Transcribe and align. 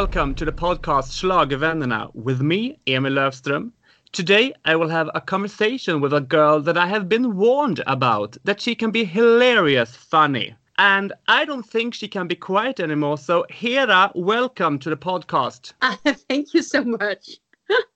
Welcome 0.00 0.34
to 0.36 0.46
the 0.46 0.52
podcast 0.52 1.12
Schlagervännerna 1.12 2.10
with 2.14 2.40
me, 2.40 2.80
Emil 2.86 3.12
Löfström. 3.12 3.70
Today 4.12 4.54
I 4.64 4.74
will 4.74 4.88
have 4.88 5.10
a 5.14 5.20
conversation 5.20 6.00
with 6.00 6.14
a 6.14 6.22
girl 6.22 6.58
that 6.62 6.78
I 6.78 6.86
have 6.86 7.06
been 7.06 7.36
warned 7.36 7.82
about 7.86 8.38
that 8.44 8.62
she 8.62 8.74
can 8.74 8.90
be 8.90 9.04
hilarious 9.04 9.94
funny. 9.94 10.54
And 10.78 11.12
I 11.28 11.44
don't 11.44 11.68
think 11.68 11.92
she 11.92 12.08
can 12.08 12.26
be 12.26 12.34
quiet 12.34 12.80
anymore. 12.80 13.18
So 13.18 13.44
Hera, 13.50 14.10
welcome 14.14 14.78
to 14.78 14.88
the 14.88 14.96
podcast. 14.96 15.74
Thank 16.30 16.54
you 16.54 16.62
so 16.62 16.82
much. 16.82 17.32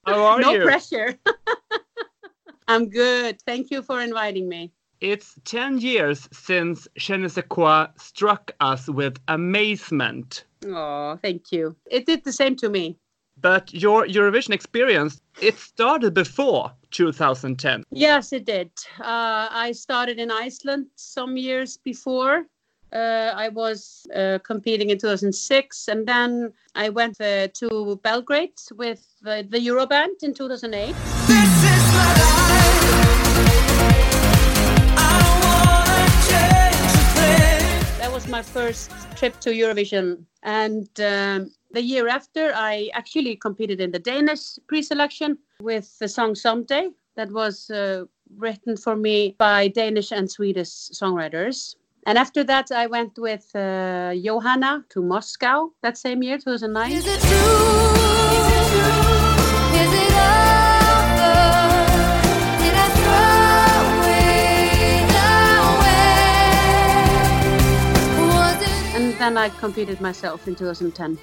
How 0.07 0.25
are 0.25 0.41
no 0.41 0.53
you? 0.53 0.63
pressure. 0.63 1.19
I'm 2.69 2.91
good. 2.91 3.41
Thank 3.47 3.71
you 3.71 3.81
for 3.81 4.03
inviting 4.03 4.47
me. 4.47 4.73
It's 5.05 5.35
10 5.45 5.81
years 5.81 6.31
since 6.33 6.89
Je 6.97 7.15
ne 7.15 7.29
sais 7.29 7.45
quoi 7.47 7.89
struck 7.99 8.53
us 8.63 8.89
with 8.89 9.19
amazement. 9.29 10.47
Oh, 10.67 11.19
thank 11.23 11.53
you. 11.53 11.77
It 11.91 12.07
did 12.07 12.25
the 12.25 12.33
same 12.33 12.57
to 12.57 12.71
me. 12.71 12.97
But 13.39 13.75
your 13.75 14.07
Eurovision 14.07 14.55
experience, 14.55 15.21
it 15.43 15.59
started 15.59 16.15
before 16.15 16.73
2010. 16.93 17.85
Yes, 17.91 18.33
it 18.33 18.47
did. 18.47 18.71
Uh, 18.99 19.49
I 19.51 19.73
started 19.73 20.19
in 20.19 20.31
Iceland 20.31 20.87
some 20.97 21.37
years 21.37 21.77
before. 21.77 22.47
Uh, 22.91 23.31
I 23.37 23.51
was 23.51 24.07
uh, 24.17 24.39
competing 24.43 24.89
in 24.89 24.97
2006, 24.97 25.89
and 25.89 26.07
then 26.07 26.51
I 26.75 26.89
went 26.89 27.21
uh, 27.21 27.49
to 27.49 28.01
Belgrade 28.03 28.59
with 28.75 29.05
uh, 29.27 29.43
the 29.51 29.59
Euroband 29.59 30.23
in 30.23 30.33
2008. 30.33 30.95
Was 38.15 38.29
my 38.29 38.43
first 38.43 38.93
trip 39.17 39.41
to 39.41 39.51
Eurovision. 39.51 40.25
And 40.45 40.89
um, 41.01 41.51
the 41.73 41.83
year 41.83 42.07
after, 42.07 42.53
I 42.55 42.89
actually 42.95 43.35
competed 43.35 43.81
in 43.81 43.91
the 43.91 43.99
Danish 43.99 44.57
pre 44.69 44.83
selection 44.83 45.37
with 45.61 45.99
the 45.99 46.07
song 46.07 46.37
Someday 46.37 46.91
that 47.17 47.33
was 47.33 47.71
uh, 47.71 48.05
written 48.37 48.77
for 48.77 48.95
me 48.95 49.35
by 49.37 49.67
Danish 49.67 50.13
and 50.13 50.31
Swedish 50.31 50.69
songwriters. 50.69 51.75
And 52.07 52.17
after 52.17 52.45
that, 52.45 52.71
I 52.71 52.87
went 52.87 53.19
with 53.19 53.51
uh, 53.57 54.15
Johanna 54.15 54.85
to 54.91 55.03
Moscow 55.03 55.73
that 55.83 55.99
same 55.99 56.23
year, 56.23 56.39
2009. 56.39 58.04
Then 69.25 69.39
I 69.39 69.49
competed 69.49 70.03
myself 70.03 70.47
in 70.47 70.55
2010. 70.55 71.17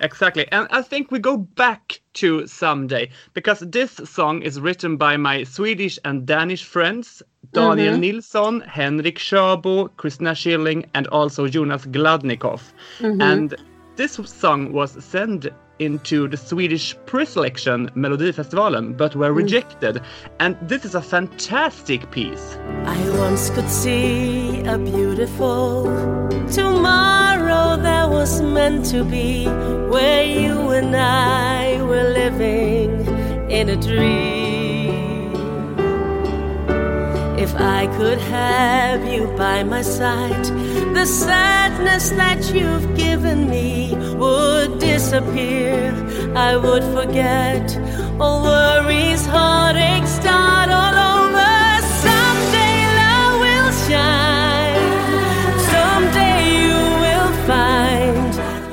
Exactly. 0.00 0.46
And 0.52 0.68
I 0.70 0.82
think 0.82 1.10
we 1.10 1.18
go 1.18 1.38
back 1.38 2.02
to 2.20 2.46
someday 2.46 3.08
because 3.32 3.60
this 3.60 3.92
song 4.04 4.42
is 4.42 4.60
written 4.60 4.98
by 4.98 5.16
my 5.16 5.44
Swedish 5.44 5.98
and 6.04 6.26
Danish 6.26 6.64
friends 6.64 7.22
Daniel 7.54 7.94
mm-hmm. 7.94 8.00
Nilsson, 8.02 8.60
Henrik 8.60 9.18
Sjöbo, 9.18 9.88
Christina 9.96 10.34
Schilling, 10.34 10.84
and 10.92 11.06
also 11.06 11.48
Jonas 11.48 11.86
Gladnikoff. 11.86 12.74
Mm-hmm. 12.98 13.22
And 13.22 13.56
this 13.96 14.20
song 14.26 14.74
was 14.74 15.02
sent 15.02 15.46
into 15.78 16.28
the 16.28 16.36
Swedish 16.36 16.94
pre-selection 17.06 17.88
Melodifestivalen 17.96 18.94
but 18.94 19.16
were 19.16 19.32
mm. 19.32 19.36
rejected. 19.36 20.02
And 20.38 20.58
this 20.60 20.84
is 20.84 20.94
a 20.94 21.00
fantastic 21.00 22.10
piece. 22.10 22.58
I 22.84 23.10
once 23.18 23.48
could 23.48 23.70
see 23.70 24.60
a 24.64 24.76
beautiful 24.76 25.84
tomorrow 26.52 27.37
that 27.82 28.10
was 28.10 28.40
meant 28.40 28.86
to 28.86 29.04
be, 29.04 29.46
where 29.92 30.24
you 30.24 30.70
and 30.70 30.94
I 30.96 31.82
were 31.82 32.08
living 32.22 32.90
in 33.50 33.68
a 33.68 33.76
dream. 33.76 34.48
If 37.38 37.54
I 37.54 37.86
could 37.96 38.18
have 38.18 39.06
you 39.12 39.26
by 39.36 39.62
my 39.62 39.82
side, 39.82 40.44
the 40.94 41.06
sadness 41.06 42.10
that 42.10 42.52
you've 42.52 42.96
given 42.96 43.48
me 43.48 43.94
would 44.16 44.78
disappear. 44.78 45.94
I 46.34 46.56
would 46.56 46.84
forget 46.96 47.64
all 48.20 48.42
worries, 48.42 49.24
heartaches, 49.26 50.10
start 50.10 50.70
all 50.70 50.94
over. 50.94 51.07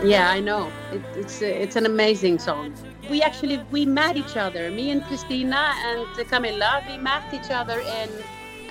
Yeah, 0.06 0.30
I 0.30 0.40
know. 0.40 0.72
It, 0.92 1.02
it's 1.16 1.42
it's 1.42 1.76
an 1.76 1.86
amazing 1.86 2.38
song. 2.38 2.74
We 3.10 3.24
actually 3.24 3.58
we 3.72 3.86
met 3.86 4.18
each 4.18 4.38
other. 4.38 4.70
Me 4.70 4.92
and 4.92 5.04
Christina 5.04 5.74
and 5.86 6.06
Camilla. 6.30 6.84
We 6.88 6.98
met 6.98 7.34
each 7.34 7.50
other 7.50 7.80
in 7.80 8.10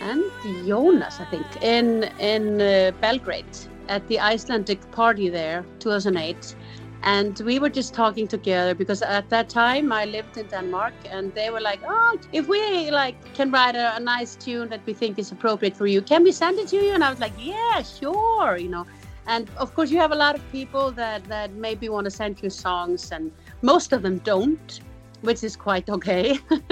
and 0.00 0.22
Jonas, 0.66 1.18
I 1.20 1.24
think, 1.24 1.46
in 1.60 2.04
in 2.20 2.60
uh, 2.60 2.92
Belgrade 3.00 3.56
at 3.88 4.06
the 4.08 4.20
Icelandic 4.20 4.80
party 4.92 5.28
there, 5.28 5.64
2008. 5.80 6.54
And 7.02 7.38
we 7.40 7.58
were 7.58 7.68
just 7.68 7.92
talking 7.94 8.26
together 8.26 8.74
because 8.74 9.02
at 9.02 9.28
that 9.28 9.48
time 9.48 9.92
I 9.92 10.04
lived 10.06 10.38
in 10.38 10.46
Denmark, 10.46 10.94
and 11.10 11.34
they 11.34 11.50
were 11.50 11.60
like, 11.60 11.80
"Oh, 11.86 12.16
if 12.32 12.48
we 12.48 12.90
like 12.90 13.16
can 13.34 13.50
write 13.50 13.76
a, 13.76 13.96
a 13.96 14.00
nice 14.00 14.36
tune 14.36 14.68
that 14.68 14.80
we 14.86 14.94
think 14.94 15.18
is 15.18 15.32
appropriate 15.32 15.76
for 15.76 15.86
you, 15.86 16.00
can 16.00 16.22
we 16.22 16.32
send 16.32 16.58
it 16.58 16.68
to 16.68 16.76
you?" 16.76 16.94
And 16.94 17.02
I 17.04 17.10
was 17.10 17.20
like, 17.20 17.34
"Yeah, 17.38 17.82
sure," 17.82 18.56
you 18.56 18.68
know. 18.68 18.86
And 19.26 19.48
of 19.56 19.74
course, 19.74 19.90
you 19.90 19.98
have 19.98 20.12
a 20.12 20.16
lot 20.16 20.34
of 20.34 20.52
people 20.52 20.90
that 20.92 21.24
that 21.24 21.52
maybe 21.52 21.88
want 21.88 22.04
to 22.04 22.10
send 22.10 22.42
you 22.42 22.50
songs, 22.50 23.10
and 23.12 23.32
most 23.62 23.92
of 23.92 24.02
them 24.02 24.18
don't, 24.18 24.80
which 25.22 25.42
is 25.42 25.56
quite 25.56 25.88
okay. 25.88 26.38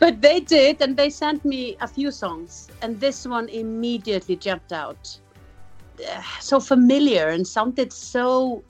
but 0.00 0.20
they 0.20 0.40
did, 0.40 0.82
and 0.82 0.96
they 0.96 1.10
sent 1.10 1.44
me 1.44 1.76
a 1.80 1.86
few 1.86 2.10
songs, 2.10 2.68
and 2.82 2.98
this 3.00 3.26
one 3.26 3.48
immediately 3.48 4.36
jumped 4.36 4.72
out. 4.72 5.18
Uh, 6.00 6.22
So 6.40 6.58
familiar 6.60 7.28
and 7.28 7.46
sounded 7.46 7.92
so, 7.92 8.64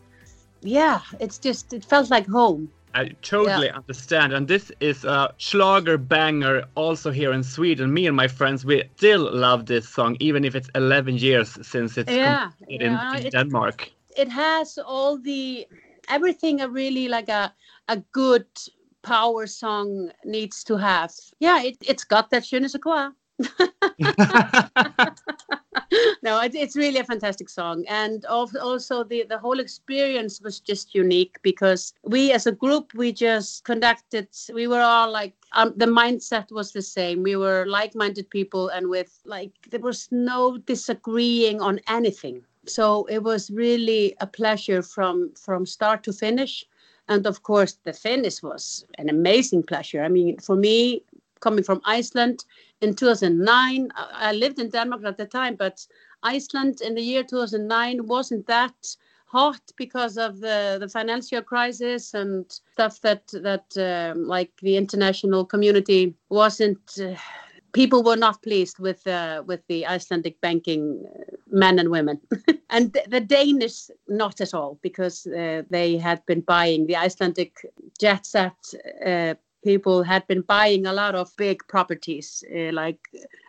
yeah, 0.62 1.00
it's 1.20 1.38
just 1.38 1.72
it 1.72 1.84
felt 1.84 2.10
like 2.10 2.26
home. 2.26 2.70
I 2.94 3.10
totally 3.22 3.70
understand. 3.70 4.32
And 4.32 4.48
this 4.48 4.72
is 4.80 5.04
a 5.04 5.32
Schlager 5.38 5.96
banger 5.98 6.64
also 6.74 7.10
here 7.10 7.32
in 7.32 7.42
Sweden. 7.42 7.92
Me 7.92 8.06
and 8.06 8.16
my 8.16 8.28
friends, 8.28 8.64
we 8.64 8.82
still 8.96 9.30
love 9.32 9.66
this 9.66 9.88
song, 9.88 10.16
even 10.20 10.44
if 10.44 10.54
it's 10.54 10.68
11 10.74 11.18
years 11.18 11.58
since 11.66 11.96
it's 11.98 12.10
Yeah, 12.10 12.50
completed 12.58 12.82
in, 12.82 12.92
yeah, 12.92 13.16
in 13.16 13.26
it- 13.26 13.32
Denmark. 13.32 13.90
It 14.16 14.28
has 14.28 14.76
all 14.84 15.18
the 15.18 15.66
everything 16.08 16.60
a 16.60 16.68
really 16.68 17.06
like 17.08 17.28
a 17.28 17.52
a 17.88 17.96
good 18.12 18.46
power 19.02 19.46
song 19.46 20.10
needs 20.24 20.64
to 20.64 20.76
have. 20.76 21.12
Yeah, 21.38 21.62
it, 21.62 21.76
it's 21.88 22.04
got 22.04 22.30
that 22.30 22.44
je 22.44 22.58
ne 22.58 22.68
sais 22.68 22.80
quoi. 22.80 23.10
no, 26.22 26.40
it, 26.40 26.54
it's 26.54 26.76
really 26.76 26.98
a 26.98 27.04
fantastic 27.04 27.48
song, 27.48 27.84
and 27.88 28.24
al- 28.26 28.50
also 28.60 29.02
the 29.02 29.24
the 29.28 29.38
whole 29.38 29.58
experience 29.58 30.40
was 30.40 30.60
just 30.60 30.94
unique 30.94 31.38
because 31.42 31.94
we, 32.04 32.32
as 32.32 32.46
a 32.46 32.52
group, 32.52 32.92
we 32.94 33.12
just 33.12 33.64
conducted. 33.64 34.28
We 34.52 34.66
were 34.66 34.80
all 34.80 35.10
like 35.10 35.34
um, 35.52 35.72
the 35.76 35.86
mindset 35.86 36.52
was 36.52 36.72
the 36.72 36.82
same. 36.82 37.22
We 37.22 37.36
were 37.36 37.64
like-minded 37.66 38.30
people, 38.30 38.68
and 38.68 38.88
with 38.88 39.20
like 39.24 39.52
there 39.70 39.80
was 39.80 40.08
no 40.10 40.58
disagreeing 40.58 41.60
on 41.60 41.80
anything. 41.88 42.44
So 42.66 43.06
it 43.06 43.22
was 43.22 43.50
really 43.50 44.14
a 44.20 44.26
pleasure 44.26 44.82
from 44.82 45.32
from 45.34 45.66
start 45.66 46.04
to 46.04 46.12
finish, 46.12 46.66
and 47.08 47.26
of 47.26 47.42
course 47.42 47.78
the 47.84 47.92
finish 47.92 48.42
was 48.42 48.84
an 48.98 49.08
amazing 49.08 49.64
pleasure. 49.64 50.02
I 50.04 50.08
mean, 50.08 50.38
for 50.38 50.54
me, 50.54 51.02
coming 51.40 51.64
from 51.64 51.80
Iceland 51.84 52.44
in 52.80 52.94
2009. 52.94 53.90
I 53.96 54.32
lived 54.32 54.58
in 54.58 54.70
Denmark 54.70 55.04
at 55.04 55.16
the 55.16 55.26
time, 55.26 55.56
but 55.56 55.86
Iceland 56.22 56.80
in 56.80 56.94
the 56.94 57.02
year 57.02 57.22
2009 57.22 58.06
wasn't 58.06 58.46
that 58.46 58.96
hot 59.26 59.60
because 59.76 60.16
of 60.16 60.40
the, 60.40 60.78
the 60.80 60.88
financial 60.88 61.42
crisis 61.42 62.14
and 62.14 62.50
stuff 62.72 63.00
that 63.00 63.26
that 63.28 63.66
um, 63.78 64.26
like 64.26 64.50
the 64.62 64.76
international 64.76 65.44
community 65.44 66.14
wasn't. 66.28 66.98
Uh, 67.00 67.14
people 67.72 68.02
were 68.02 68.16
not 68.16 68.42
pleased 68.42 68.78
with 68.78 69.06
uh, 69.06 69.42
with 69.46 69.60
the 69.68 69.86
Icelandic 69.86 70.40
banking 70.40 71.04
uh, 71.06 71.36
men 71.50 71.78
and 71.78 71.90
women, 71.90 72.20
and 72.70 72.92
th- 72.92 73.06
the 73.08 73.20
Danish 73.20 73.90
not 74.08 74.40
at 74.40 74.54
all 74.54 74.78
because 74.82 75.26
uh, 75.26 75.62
they 75.70 75.96
had 75.96 76.24
been 76.26 76.40
buying 76.40 76.86
the 76.86 76.96
Icelandic 76.96 77.52
jet 78.00 78.26
set. 78.26 78.74
Uh, 79.06 79.34
people 79.62 80.02
had 80.02 80.26
been 80.26 80.42
buying 80.42 80.86
a 80.86 80.92
lot 80.92 81.14
of 81.14 81.36
big 81.36 81.66
properties 81.68 82.42
uh, 82.54 82.72
like 82.72 82.98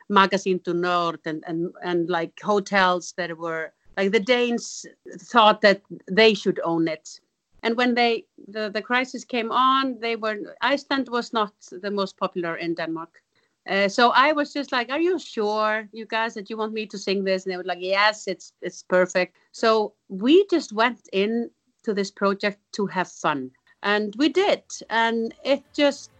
Magasin 0.09 0.59
du 0.63 0.73
Nord 0.73 1.19
and, 1.25 1.43
and 1.47 1.73
and 1.83 2.09
like 2.09 2.33
hotels 2.41 3.13
that 3.17 3.37
were 3.37 3.73
like 3.97 4.11
the 4.11 4.19
Danes 4.19 4.85
thought 5.19 5.61
that 5.61 5.81
they 6.09 6.33
should 6.33 6.59
own 6.63 6.87
it. 6.87 7.19
And 7.63 7.77
when 7.77 7.93
they 7.93 8.25
the, 8.47 8.69
the 8.69 8.81
crisis 8.81 9.23
came 9.23 9.51
on, 9.51 9.99
they 9.99 10.15
were 10.15 10.55
Iceland 10.61 11.09
was 11.09 11.33
not 11.33 11.53
the 11.71 11.91
most 11.91 12.17
popular 12.17 12.57
in 12.57 12.75
Denmark. 12.75 13.21
Uh, 13.69 13.87
so 13.87 14.11
I 14.15 14.31
was 14.31 14.51
just 14.53 14.71
like, 14.71 14.89
"Are 14.89 14.99
you 14.99 15.19
sure, 15.19 15.87
you 15.91 16.07
guys, 16.07 16.33
that 16.33 16.49
you 16.49 16.57
want 16.57 16.73
me 16.73 16.87
to 16.87 16.97
sing 16.97 17.23
this?" 17.23 17.45
And 17.45 17.53
they 17.53 17.57
were 17.57 17.63
like, 17.63 17.81
"Yes, 17.81 18.27
it's 18.27 18.53
it's 18.61 18.83
perfect." 18.83 19.37
So 19.51 19.93
we 20.09 20.45
just 20.47 20.73
went 20.73 21.07
in 21.13 21.51
to 21.83 21.93
this 21.93 22.11
project 22.11 22.59
to 22.73 22.87
have 22.87 23.07
fun. 23.07 23.51
And 23.83 24.15
we 24.17 24.29
did. 24.29 24.63
And 24.89 25.33
it 25.43 25.63
just, 25.73 26.11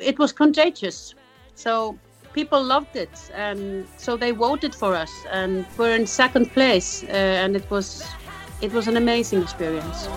it 0.00 0.18
was 0.18 0.32
contagious. 0.32 1.14
So 1.54 1.98
people 2.32 2.62
loved 2.62 2.96
it. 2.96 3.30
And 3.34 3.86
so 3.96 4.16
they 4.16 4.32
voted 4.32 4.74
for 4.74 4.94
us. 4.94 5.12
And 5.30 5.64
we're 5.78 5.94
in 5.94 6.06
second 6.06 6.52
place. 6.52 7.02
Uh, 7.04 7.06
and 7.06 7.56
it 7.56 7.70
was, 7.70 8.04
it 8.60 8.72
was 8.72 8.88
an 8.88 8.96
amazing 8.96 9.42
experience. 9.42 10.08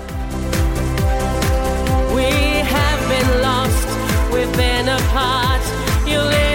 We 2.13 2.29
have 2.75 3.01
been 3.09 3.41
lost, 3.41 4.33
we've 4.33 4.57
been 4.57 4.89
apart. 4.89 5.61
You 6.07 6.19
live 6.19 6.46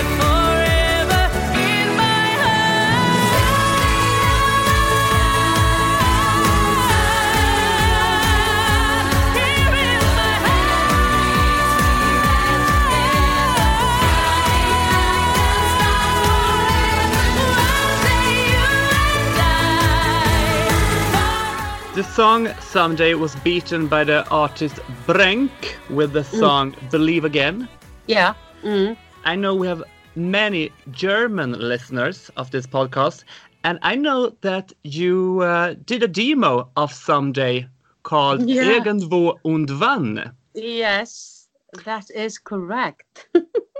song 22.22 22.46
Someday 22.60 23.14
was 23.14 23.34
beaten 23.42 23.88
by 23.88 24.04
the 24.04 24.24
artist 24.28 24.76
Brinck 25.08 25.50
with 25.90 26.12
the 26.12 26.22
song 26.22 26.72
Believe 26.88 27.24
Again. 27.24 27.68
Yeah. 28.06 28.34
Mm. 28.62 28.96
I 29.24 29.34
know 29.34 29.56
we 29.56 29.66
have 29.66 29.82
many 30.14 30.70
German 30.92 31.50
listeners 31.58 32.30
of 32.36 32.48
this 32.52 32.64
podcast, 32.64 33.24
and 33.64 33.80
I 33.82 33.96
know 33.96 34.36
that 34.42 34.72
you 34.84 35.40
uh, 35.40 35.74
did 35.84 36.04
a 36.04 36.06
demo 36.06 36.68
of 36.76 36.92
Someday 36.92 37.66
called 38.04 38.42
Yeah. 38.48 38.70
Irgendwo 38.70 39.40
und 39.42 39.80
wann. 39.80 40.32
Yes, 40.54 41.48
that 41.84 42.08
is 42.14 42.38
correct. 42.38 43.26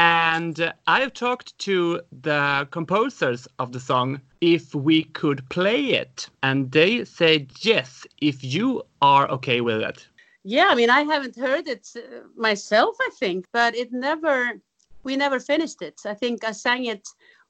And 0.00 0.58
uh, 0.58 0.72
I've 0.86 1.12
talked 1.12 1.58
to 1.58 2.00
the 2.22 2.66
composers 2.70 3.46
of 3.58 3.72
the 3.72 3.80
song 3.80 4.22
if 4.40 4.74
we 4.74 5.04
could 5.04 5.46
play 5.50 5.90
it, 5.90 6.26
and 6.42 6.72
they 6.72 7.04
said 7.04 7.50
yes, 7.60 8.06
if 8.22 8.42
you 8.42 8.82
are 9.02 9.28
okay 9.28 9.60
with 9.60 9.82
it. 9.82 10.08
Yeah, 10.42 10.68
I 10.70 10.74
mean, 10.74 10.88
I 10.88 11.02
haven't 11.02 11.36
heard 11.36 11.68
it 11.68 11.86
uh, 11.94 12.00
myself, 12.34 12.96
I 12.98 13.10
think, 13.18 13.44
but 13.52 13.76
it 13.76 13.92
never, 13.92 14.62
we 15.02 15.16
never 15.16 15.38
finished 15.38 15.82
it. 15.82 16.00
I 16.06 16.14
think 16.14 16.44
I 16.44 16.52
sang 16.52 16.86
it 16.86 17.06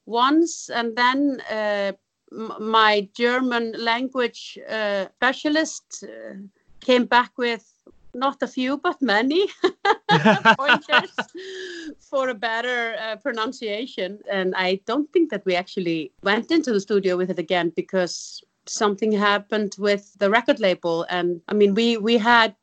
once, 0.06 0.70
and 0.70 0.96
then 0.96 1.40
uh, 1.48 1.92
my 2.58 3.08
German 3.16 3.76
language 3.78 4.58
uh, 4.68 5.06
specialist 5.18 6.02
uh, 6.02 6.34
came 6.80 7.04
back 7.04 7.30
with 7.38 7.64
not 8.14 8.42
a 8.42 8.46
few, 8.46 8.78
but 8.78 9.00
many 9.00 9.48
pointers 10.58 11.12
for 11.98 12.28
a 12.28 12.34
better 12.34 12.96
uh, 13.00 13.16
pronunciation. 13.16 14.18
And 14.30 14.54
I 14.56 14.80
don't 14.86 15.10
think 15.12 15.30
that 15.30 15.44
we 15.44 15.54
actually 15.54 16.12
went 16.22 16.50
into 16.50 16.72
the 16.72 16.80
studio 16.80 17.16
with 17.16 17.30
it 17.30 17.38
again 17.38 17.72
because 17.74 18.42
something 18.66 19.12
happened 19.12 19.76
with 19.78 20.14
the 20.18 20.30
record 20.30 20.60
label. 20.60 21.06
And 21.08 21.40
i 21.48 21.54
mean 21.54 21.74
we 21.74 21.96
we 21.96 22.18
had 22.18 22.54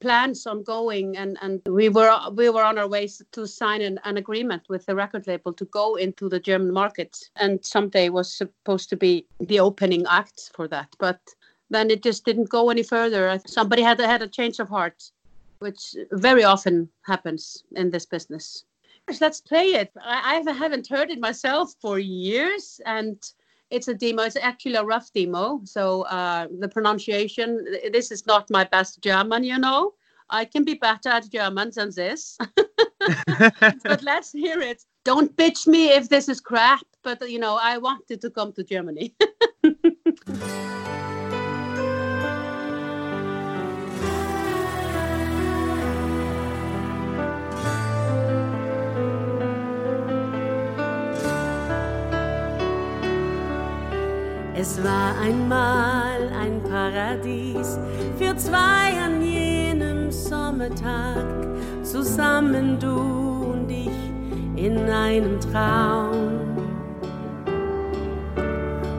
plans 0.00 0.46
on 0.46 0.62
going 0.62 1.16
and 1.16 1.38
and 1.40 1.62
we 1.66 1.88
were 1.88 2.14
we 2.34 2.50
were 2.50 2.62
on 2.62 2.78
our 2.78 2.88
way 2.88 3.08
to 3.32 3.46
sign 3.46 3.80
an, 3.80 3.98
an 4.04 4.18
agreement 4.18 4.62
with 4.68 4.84
the 4.84 4.94
record 4.94 5.26
label 5.26 5.52
to 5.54 5.64
go 5.66 5.96
into 5.96 6.28
the 6.28 6.40
german 6.40 6.72
market. 6.72 7.16
And 7.36 7.64
someday 7.64 8.08
was 8.10 8.32
supposed 8.32 8.88
to 8.90 8.96
be 8.96 9.26
the 9.40 9.60
opening 9.60 10.04
act 10.08 10.50
for 10.54 10.68
that. 10.68 10.88
But 10.98 11.20
then 11.70 11.90
it 11.90 12.02
just 12.02 12.24
didn't 12.24 12.48
go 12.48 12.70
any 12.70 12.82
further 12.82 13.40
somebody 13.46 13.82
had 13.82 14.00
had 14.00 14.22
a 14.22 14.28
change 14.28 14.58
of 14.58 14.68
heart 14.68 15.10
which 15.58 15.96
very 16.12 16.44
often 16.44 16.88
happens 17.02 17.64
in 17.72 17.90
this 17.90 18.06
business 18.06 18.64
let's 19.20 19.40
play 19.40 19.74
it 19.74 19.90
i, 20.02 20.42
I 20.46 20.52
haven't 20.52 20.88
heard 20.88 21.10
it 21.10 21.20
myself 21.20 21.74
for 21.80 21.98
years 21.98 22.80
and 22.86 23.18
it's 23.70 23.88
a 23.88 23.94
demo. 23.94 24.22
It's 24.22 24.36
actually 24.36 24.76
a 24.76 24.84
rough 24.84 25.12
demo. 25.12 25.60
So 25.64 26.02
uh, 26.02 26.46
the 26.60 26.68
pronunciation, 26.68 27.64
this 27.92 28.10
is 28.10 28.26
not 28.26 28.50
my 28.50 28.64
best 28.64 29.02
German, 29.02 29.44
you 29.44 29.58
know. 29.58 29.94
I 30.28 30.44
can 30.44 30.64
be 30.64 30.74
better 30.74 31.08
at 31.08 31.30
German 31.30 31.70
than 31.74 31.90
this. 31.94 32.36
but 33.38 34.02
let's 34.02 34.32
hear 34.32 34.60
it. 34.60 34.84
Don't 35.04 35.34
bitch 35.36 35.66
me 35.66 35.90
if 35.90 36.08
this 36.08 36.28
is 36.28 36.40
crap, 36.40 36.84
but 37.02 37.28
you 37.30 37.38
know, 37.38 37.58
I 37.60 37.78
wanted 37.78 38.20
to 38.22 38.30
come 38.30 38.52
to 38.54 38.64
Germany. 38.64 39.14
Es 54.58 54.82
war 54.82 55.14
einmal 55.20 56.32
ein 56.40 56.62
Paradies 56.62 57.78
für 58.16 58.34
zwei 58.38 58.98
an 59.04 59.20
jenem 59.20 60.10
Sommertag, 60.10 61.26
zusammen 61.82 62.78
du 62.78 63.52
und 63.52 63.70
ich 63.70 63.90
in 64.56 64.88
einem 64.88 65.38
Traum. 65.40 66.56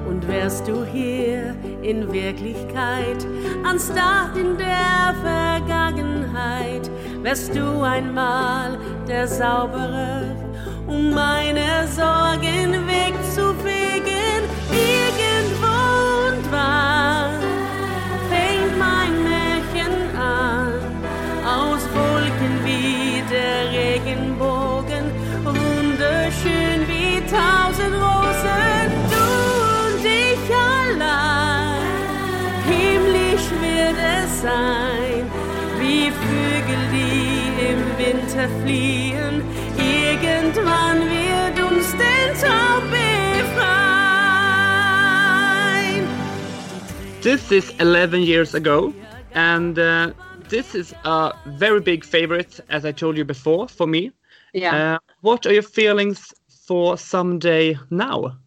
Und 0.07 0.27
wärst 0.27 0.68
du 0.68 0.86
hier 0.86 1.56
in 1.81 2.13
Wirklichkeit, 2.13 3.25
anstatt 3.68 4.38
in 4.38 4.57
der 4.59 5.15
Vergangenheit, 5.24 6.88
wärst 7.24 7.56
du 7.56 7.81
einmal 7.81 8.77
der 9.07 9.27
Sauberer, 9.27 10.21
um 10.86 11.09
meine 11.09 11.88
Sorgen 11.88 12.74
wegzufegen. 12.86 13.77
Sein, 34.42 35.30
wie 35.80 36.12
Vögel, 36.12 36.82
die 36.92 37.48
im 37.70 37.82
Winter 37.98 38.48
fliehen. 38.64 39.42
Irgendwann 39.78 41.10
wird 41.10 41.60
uns 41.72 41.92
den 41.92 42.34
Traum 42.40 42.84
befreien. 42.90 43.98
This 47.22 47.52
is 47.52 47.74
11 47.80 48.24
years 48.24 48.54
ago, 48.54 48.94
and 49.34 49.78
uh, 49.80 50.12
this 50.50 50.76
is 50.76 50.94
a 51.04 51.34
very 51.58 51.82
big 51.82 52.06
favorite, 52.06 52.60
as 52.70 52.86
I 52.86 52.92
told 52.92 53.18
you 53.18 53.26
before, 53.26 53.68
for 53.68 53.88
me. 53.88 54.12
yeah. 54.54 54.96
Uh, 54.96 55.00
what 55.22 55.46
are 55.46 55.54
your 55.54 55.64
feelings 55.64 56.34
for 56.68 56.98
Someday 56.98 57.78
now? 57.90 58.38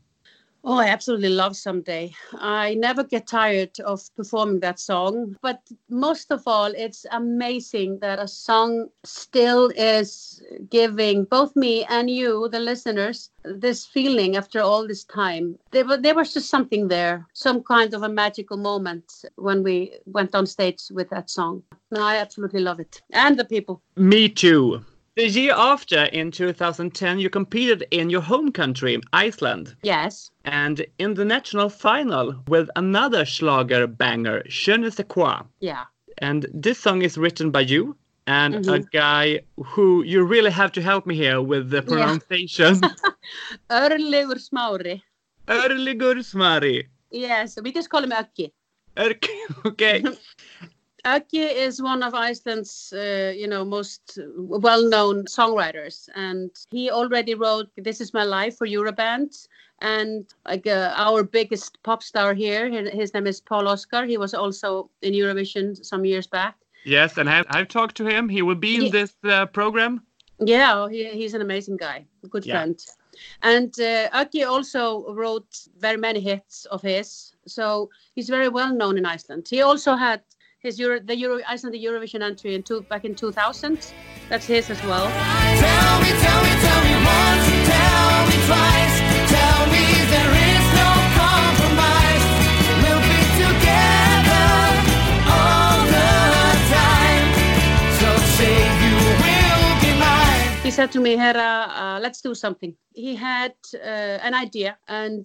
Oh, 0.62 0.78
I 0.78 0.86
absolutely 0.88 1.30
love 1.30 1.56
Someday. 1.56 2.12
I 2.34 2.74
never 2.74 3.02
get 3.02 3.26
tired 3.26 3.80
of 3.80 4.02
performing 4.14 4.60
that 4.60 4.78
song. 4.78 5.36
But 5.40 5.60
most 5.88 6.30
of 6.30 6.42
all, 6.46 6.66
it's 6.66 7.06
amazing 7.12 7.98
that 8.00 8.18
a 8.18 8.28
song 8.28 8.88
still 9.04 9.70
is 9.74 10.42
giving 10.68 11.24
both 11.24 11.56
me 11.56 11.84
and 11.84 12.10
you, 12.10 12.48
the 12.50 12.60
listeners, 12.60 13.30
this 13.44 13.86
feeling 13.86 14.36
after 14.36 14.60
all 14.60 14.86
this 14.86 15.04
time. 15.04 15.58
There, 15.70 15.86
wa- 15.86 15.96
there 15.96 16.14
was 16.14 16.34
just 16.34 16.50
something 16.50 16.88
there, 16.88 17.26
some 17.32 17.62
kind 17.62 17.94
of 17.94 18.02
a 18.02 18.08
magical 18.08 18.58
moment 18.58 19.24
when 19.36 19.62
we 19.62 19.94
went 20.04 20.34
on 20.34 20.46
stage 20.46 20.82
with 20.90 21.08
that 21.08 21.30
song. 21.30 21.62
No, 21.90 22.02
I 22.02 22.16
absolutely 22.16 22.60
love 22.60 22.80
it. 22.80 23.00
And 23.12 23.38
the 23.38 23.44
people. 23.46 23.80
Me 23.96 24.28
too. 24.28 24.84
The 25.20 25.28
year 25.28 25.52
after, 25.54 26.04
in 26.04 26.30
2010, 26.30 27.18
you 27.18 27.28
competed 27.28 27.86
in 27.90 28.08
your 28.08 28.22
home 28.22 28.50
country, 28.52 28.98
Iceland, 29.12 29.76
Yes. 29.82 30.30
and 30.46 30.86
in 30.98 31.12
the 31.12 31.26
national 31.26 31.68
final 31.68 32.34
with 32.48 32.70
another 32.74 33.26
Schlager 33.26 33.86
banger, 33.86 34.42
Je 34.48 34.78
ne 34.78 34.88
sais 34.88 35.04
quoi. 35.06 35.42
Yeah. 35.60 35.84
And 36.18 36.46
this 36.54 36.78
song 36.78 37.02
is 37.02 37.18
written 37.18 37.50
by 37.50 37.60
you 37.60 37.96
and 38.26 38.54
a 38.54 38.78
Mhm. 38.78 38.90
guy 38.92 39.40
who 39.74 40.02
you 40.04 40.22
really 40.24 40.50
have 40.50 40.72
to 40.72 40.80
help 40.80 41.04
me 41.04 41.14
here 41.16 41.42
with 41.42 41.68
the 41.68 41.82
pronunciation. 41.82 42.80
Örlegur 43.70 44.38
Smári. 44.40 45.02
Örlygur 45.48 46.16
Smari. 46.24 46.86
Yes. 47.10 47.58
We 47.62 47.72
just 47.72 47.90
call 47.90 48.04
him. 48.04 48.12
Örk- 48.96 49.28
Okay. 49.66 50.02
Aki 51.04 51.38
is 51.40 51.80
one 51.82 52.02
of 52.02 52.14
Iceland's, 52.14 52.92
uh, 52.92 53.32
you 53.36 53.46
know, 53.46 53.64
most 53.64 54.18
well-known 54.36 55.24
songwriters, 55.26 56.08
and 56.14 56.50
he 56.70 56.90
already 56.90 57.34
wrote 57.34 57.70
"This 57.76 58.00
Is 58.00 58.12
My 58.12 58.24
Life" 58.24 58.56
for 58.56 58.66
Euroband, 58.66 59.46
And 59.82 60.26
like 60.46 60.66
uh, 60.66 60.92
our 60.96 61.22
biggest 61.22 61.82
pop 61.82 62.02
star 62.02 62.34
here, 62.34 62.68
his 62.90 63.14
name 63.14 63.26
is 63.26 63.40
Páll 63.40 63.64
Óskar. 63.66 64.06
He 64.06 64.18
was 64.18 64.34
also 64.34 64.90
in 65.00 65.14
Eurovision 65.14 65.74
some 65.84 66.04
years 66.04 66.26
back. 66.26 66.54
Yes, 66.84 67.18
and 67.18 67.28
I've, 67.28 67.46
I've 67.48 67.68
talked 67.68 67.96
to 67.96 68.04
him. 68.06 68.28
He 68.28 68.42
will 68.42 68.54
be 68.60 68.76
in 68.76 68.82
Ye- 68.82 68.90
this 68.90 69.14
uh, 69.24 69.46
program. 69.46 70.02
Yeah, 70.38 70.72
oh, 70.74 70.86
he, 70.86 71.04
he's 71.04 71.34
an 71.34 71.42
amazing 71.42 71.76
guy, 71.78 72.06
a 72.24 72.28
good 72.28 72.44
Yeah. 72.46 72.54
friend. 72.56 72.78
And 73.42 73.78
uh, 73.80 74.08
Aki 74.12 74.44
also 74.44 75.12
wrote 75.14 75.68
very 75.78 75.98
many 75.98 76.20
hits 76.20 76.66
of 76.66 76.82
his, 76.82 77.34
so 77.46 77.90
he's 78.14 78.28
very 78.28 78.48
well 78.48 78.74
known 78.74 78.96
in 78.98 79.04
Iceland. 79.04 79.48
He 79.48 79.62
also 79.62 79.94
had 79.96 80.22
his 80.60 80.78
Euro, 80.78 81.00
the 81.00 81.16
Euro, 81.16 81.40
Iceland 81.48 81.74
the 81.74 81.82
Eurovision 81.84 82.22
entry 82.22 82.54
in 82.54 82.62
two, 82.62 82.82
back 82.82 83.04
in 83.04 83.14
2000. 83.14 83.92
That's 84.28 84.46
his 84.46 84.68
as 84.70 84.82
well. 84.84 85.08
Tell 85.08 85.96
me, 86.04 86.10
tell 86.20 86.40
me, 86.44 86.52
tell 86.64 86.82
me 86.84 86.94
once, 87.00 87.46
tell 87.64 88.18
me 88.28 88.36
twice. 88.44 88.96
Tell 89.32 89.62
me 89.72 89.84
there 90.14 90.32
is 90.52 90.64
no 90.76 90.90
compromise. 91.16 92.24
We'll 92.84 93.04
be 93.08 93.20
together 93.40 94.52
all 95.32 95.80
the 95.96 96.12
time. 96.76 97.26
So 97.96 98.08
say 98.36 98.56
you 98.84 98.94
will 99.24 99.74
be 99.80 99.92
mine. 99.98 100.60
He 100.62 100.70
said 100.70 100.92
to 100.92 101.00
me, 101.00 101.16
Hera, 101.16 101.72
uh, 101.72 101.98
let's 102.02 102.20
do 102.20 102.34
something. 102.34 102.76
He 102.92 103.16
had 103.16 103.54
uh, 103.74 104.20
an 104.28 104.34
idea, 104.34 104.76
and 104.88 105.24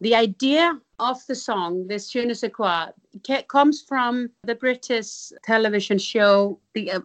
the 0.00 0.14
idea 0.14 0.78
of 0.98 1.24
the 1.26 1.34
song, 1.34 1.86
this 1.86 2.10
Je 2.10 2.24
ne 2.24 2.34
sais 2.34 2.50
quoi, 2.50 2.88
comes 3.48 3.82
from 3.82 4.30
the 4.44 4.54
British 4.54 5.32
television 5.42 5.98
show. 5.98 6.58
The 6.74 6.92
uh, 6.92 7.00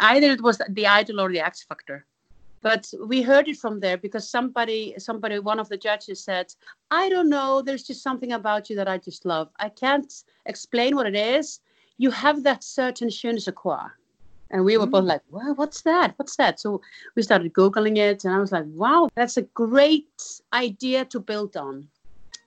either 0.00 0.30
it 0.30 0.42
was 0.42 0.60
The 0.68 0.86
Idol 0.86 1.20
or 1.20 1.30
The 1.30 1.40
X 1.40 1.62
Factor, 1.62 2.06
but 2.62 2.92
we 3.06 3.22
heard 3.22 3.48
it 3.48 3.56
from 3.56 3.80
there 3.80 3.96
because 3.96 4.28
somebody, 4.28 4.94
somebody, 4.98 5.38
one 5.38 5.60
of 5.60 5.68
the 5.68 5.76
judges 5.76 6.20
said, 6.20 6.54
"I 6.90 7.08
don't 7.08 7.28
know. 7.28 7.62
There's 7.62 7.84
just 7.84 8.02
something 8.02 8.32
about 8.32 8.70
you 8.70 8.76
that 8.76 8.88
I 8.88 8.98
just 8.98 9.24
love. 9.24 9.50
I 9.58 9.68
can't 9.68 10.12
explain 10.46 10.96
what 10.96 11.06
it 11.06 11.16
is. 11.16 11.60
You 11.98 12.10
have 12.10 12.42
that 12.44 12.64
certain 12.64 13.10
je 13.10 13.32
ne 13.32 13.38
sais 13.38 13.54
quoi." 13.54 13.90
And 14.52 14.64
we 14.64 14.76
were 14.76 14.86
both 14.86 15.04
like, 15.04 15.22
wow, 15.30 15.52
what's 15.54 15.82
that? 15.82 16.14
What's 16.16 16.34
that? 16.34 16.58
So 16.58 16.80
we 17.14 17.22
started 17.22 17.52
Googling 17.52 17.98
it, 17.98 18.24
and 18.24 18.34
I 18.34 18.38
was 18.40 18.50
like, 18.50 18.64
wow, 18.66 19.08
that's 19.14 19.36
a 19.36 19.42
great 19.42 20.08
idea 20.52 21.04
to 21.04 21.20
build 21.20 21.56
on. 21.56 21.86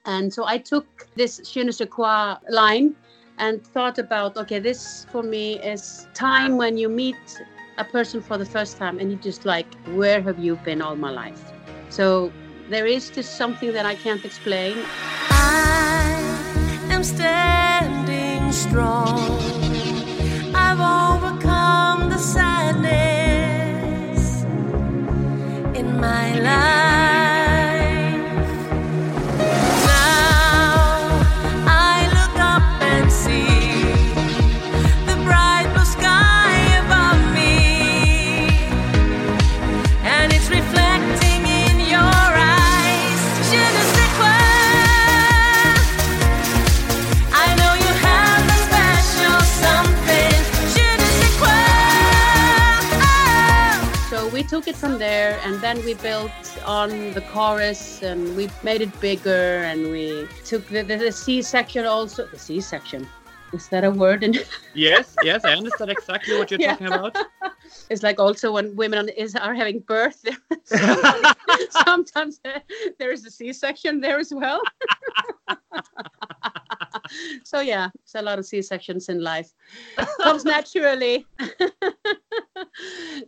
And 0.05 0.33
so 0.33 0.45
I 0.45 0.57
took 0.57 1.07
this 1.15 1.39
je 1.53 1.63
ne 1.63 1.72
sais 1.72 1.88
quoi 1.89 2.38
line 2.50 2.95
and 3.38 3.65
thought 3.65 3.98
about, 3.98 4.38
okay, 4.38 4.60
this 4.60 5.05
for 5.12 5.24
me 5.24 5.60
is 5.60 6.07
time 6.13 6.57
when 6.57 6.77
you 6.77 6.89
meet 6.89 7.41
a 7.77 7.83
person 7.83 8.22
for 8.22 8.38
the 8.38 8.45
first 8.45 8.77
time 8.77 9.00
and 9.00 9.12
you 9.12 9.17
just 9.17 9.45
like, 9.45 9.67
where 9.95 10.22
have 10.22 10.39
you 10.39 10.55
been 10.57 10.81
all 10.81 10.95
my 10.95 11.10
life? 11.10 11.51
So 11.89 12.31
there 12.69 12.86
is 12.86 13.10
just 13.10 13.38
something 13.38 13.72
that 13.74 13.86
I 13.86 13.95
can't 13.95 14.24
explain. 14.25 14.77
I 15.29 16.88
am 16.89 17.03
standing 17.03 18.51
strong. 18.51 19.19
I've 20.53 20.79
overcome 20.79 22.10
the 22.10 22.17
sadness 22.17 23.24
in 25.77 26.00
my 26.00 26.39
life. 26.39 27.02
And 55.43 55.59
then 55.62 55.83
we 55.85 55.93
built 55.95 56.31
on 56.65 56.89
the 57.13 57.21
chorus 57.33 58.01
and 58.01 58.35
we 58.35 58.50
made 58.63 58.81
it 58.81 59.00
bigger 59.01 59.63
and 59.63 59.91
we 59.91 60.27
took 60.45 60.67
the, 60.69 60.81
the, 60.83 60.97
the 60.97 61.12
C 61.12 61.41
section 61.41 61.85
also. 61.85 62.25
The 62.27 62.39
C 62.39 62.62
section. 62.62 63.07
Is 63.51 63.67
that 63.69 63.83
a 63.83 63.91
word? 63.91 64.23
In, 64.23 64.33
Yes, 64.73 65.15
yes, 65.21 65.45
I 65.45 65.51
understand 65.51 65.91
exactly 65.91 66.35
what 66.38 66.50
you're 66.50 66.59
Yeah. 66.59 66.71
talking 66.71 66.88
about. 66.88 67.17
it's 67.89 68.01
like 68.01 68.19
also 68.19 68.51
when 68.51 68.75
women 68.75 69.09
is, 69.09 69.35
are 69.35 69.53
having 69.53 69.79
birth. 69.81 70.25
Sometimes 71.69 72.39
there- 72.43 72.63
there 72.97 73.12
is 73.12 73.25
a 73.25 73.31
C 73.31 73.53
section 73.53 74.00
there 74.01 74.17
as 74.19 74.33
well. 74.33 74.62
so 77.43 77.59
yeah, 77.59 77.89
it's 78.03 78.15
a 78.15 78.21
lot 78.21 78.39
of 78.39 78.45
C 78.45 78.62
sections 78.62 79.09
in 79.09 79.21
life. 79.21 79.53
Comes 80.23 80.45
naturally. 80.45 81.27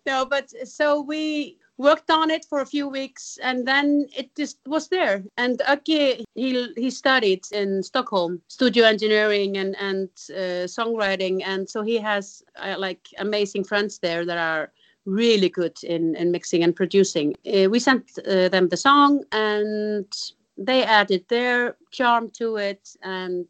no, 0.05 0.25
but 0.25 0.49
so 0.67 1.01
we 1.01 1.59
worked 1.77 2.09
on 2.09 2.31
it 2.31 2.45
for 2.45 2.61
a 2.61 2.65
few 2.65 2.87
weeks 2.87 3.37
and 3.43 3.67
then 3.67 4.07
it 4.15 4.35
just 4.35 4.59
was 4.65 4.87
there. 4.87 5.23
And 5.37 5.61
Aki, 5.67 6.25
he 6.35 6.73
he 6.75 6.89
studied 6.89 7.45
in 7.51 7.83
Stockholm, 7.83 8.41
studio 8.47 8.85
engineering 8.85 9.57
and 9.57 9.75
and 9.79 10.09
uh, 10.29 10.67
songwriting, 10.67 11.41
and 11.45 11.69
so 11.69 11.81
he 11.81 11.97
has 11.97 12.43
uh, 12.55 12.75
like 12.77 13.07
amazing 13.17 13.63
friends 13.63 13.99
there 13.99 14.25
that 14.25 14.37
are 14.37 14.71
really 15.05 15.49
good 15.49 15.77
in, 15.83 16.15
in 16.15 16.31
mixing 16.31 16.63
and 16.63 16.75
producing. 16.75 17.35
Uh, 17.45 17.69
we 17.69 17.79
sent 17.79 18.11
uh, 18.27 18.49
them 18.49 18.69
the 18.69 18.77
song 18.77 19.23
and 19.31 20.11
they 20.57 20.83
added 20.83 21.23
their 21.29 21.77
charm 21.91 22.29
to 22.31 22.57
it 22.57 22.89
and 23.03 23.45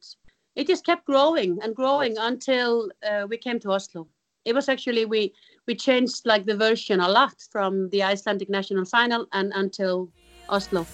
it 0.56 0.68
just 0.68 0.86
kept 0.86 1.06
growing 1.06 1.58
and 1.62 1.76
growing 1.76 2.18
until 2.18 2.90
uh, 3.10 3.26
we 3.30 3.38
came 3.38 3.60
to 3.60 3.72
Oslo. 3.72 4.08
It 4.44 4.54
was 4.54 4.70
actually 4.70 5.06
we 5.06 5.34
we 5.68 5.76
changed 5.76 6.26
like 6.26 6.46
the 6.46 6.56
version 6.56 7.00
a 7.00 7.10
lot 7.10 7.34
from 7.52 7.90
the 7.90 8.04
Icelandic 8.04 8.50
national 8.50 8.86
final 8.86 9.28
and 9.32 9.52
until 9.56 10.10
Oslo. 10.50 10.86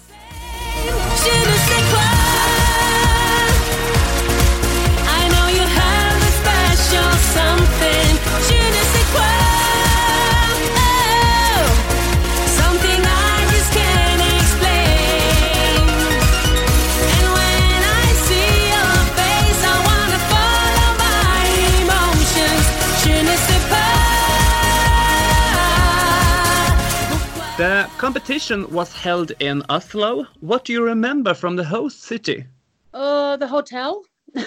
Competition 28.02 28.68
was 28.72 28.92
held 28.92 29.30
in 29.38 29.62
Oslo. 29.70 30.26
What 30.40 30.64
do 30.64 30.72
you 30.72 30.82
remember 30.82 31.34
from 31.34 31.54
the 31.54 31.62
host 31.62 32.02
city? 32.02 32.44
Uh, 32.92 33.36
the 33.36 33.46
hotel. 33.46 34.02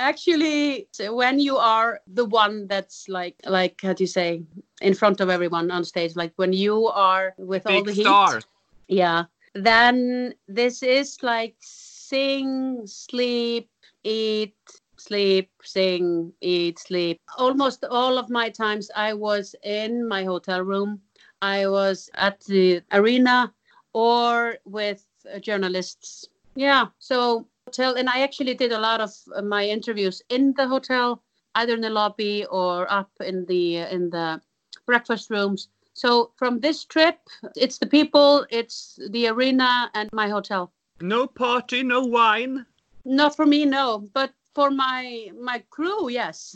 Actually, 0.00 0.88
when 1.08 1.38
you 1.38 1.56
are 1.56 2.00
the 2.08 2.24
one 2.24 2.66
that's 2.66 3.08
like, 3.08 3.36
like 3.46 3.80
how 3.80 3.92
do 3.92 4.02
you 4.02 4.08
say, 4.08 4.42
in 4.80 4.92
front 4.92 5.20
of 5.20 5.30
everyone 5.30 5.70
on 5.70 5.84
stage, 5.84 6.16
like 6.16 6.32
when 6.34 6.52
you 6.52 6.88
are 6.88 7.32
with 7.38 7.64
all 7.64 7.84
Big 7.84 7.86
the 7.86 7.92
heat, 7.92 8.02
star. 8.02 8.40
yeah, 8.88 9.26
then 9.54 10.34
this 10.48 10.82
is 10.82 11.16
like 11.22 11.54
sing, 11.60 12.82
sleep, 12.86 13.70
eat, 14.02 14.56
sleep, 15.02 15.50
sing, 15.62 16.32
eat, 16.40 16.78
sleep. 16.78 17.20
Almost 17.38 17.84
all 17.84 18.18
of 18.18 18.30
my 18.30 18.48
times 18.50 18.90
I 18.94 19.12
was 19.14 19.54
in 19.64 20.06
my 20.06 20.24
hotel 20.24 20.62
room. 20.62 21.00
I 21.42 21.66
was 21.66 22.08
at 22.14 22.40
the 22.40 22.82
arena 22.92 23.52
or 23.92 24.56
with 24.64 25.04
uh, 25.32 25.38
journalists. 25.38 26.28
Yeah, 26.54 26.86
so 26.98 27.46
hotel, 27.66 27.94
and 27.94 28.08
I 28.08 28.20
actually 28.20 28.54
did 28.54 28.72
a 28.72 28.78
lot 28.78 29.00
of 29.00 29.10
uh, 29.34 29.42
my 29.42 29.66
interviews 29.66 30.22
in 30.28 30.54
the 30.56 30.66
hotel, 30.66 31.22
either 31.54 31.74
in 31.74 31.80
the 31.80 31.90
lobby 31.90 32.44
or 32.46 32.90
up 32.90 33.10
in 33.20 33.44
the 33.46 33.78
in 33.78 34.10
the 34.10 34.40
breakfast 34.86 35.30
rooms. 35.30 35.68
So 35.94 36.32
from 36.36 36.60
this 36.60 36.84
trip, 36.84 37.18
it's 37.56 37.78
the 37.78 37.86
people, 37.86 38.46
it's 38.50 38.98
the 39.10 39.28
arena, 39.28 39.90
and 39.94 40.08
my 40.12 40.28
hotel. 40.28 40.72
No 41.00 41.26
party, 41.26 41.82
no 41.82 42.00
wine. 42.00 42.66
Not 43.04 43.36
for 43.36 43.46
me, 43.46 43.64
no, 43.66 44.08
but 44.14 44.32
for 44.54 44.70
my 44.70 45.30
my 45.40 45.62
crew, 45.70 46.10
yes. 46.10 46.54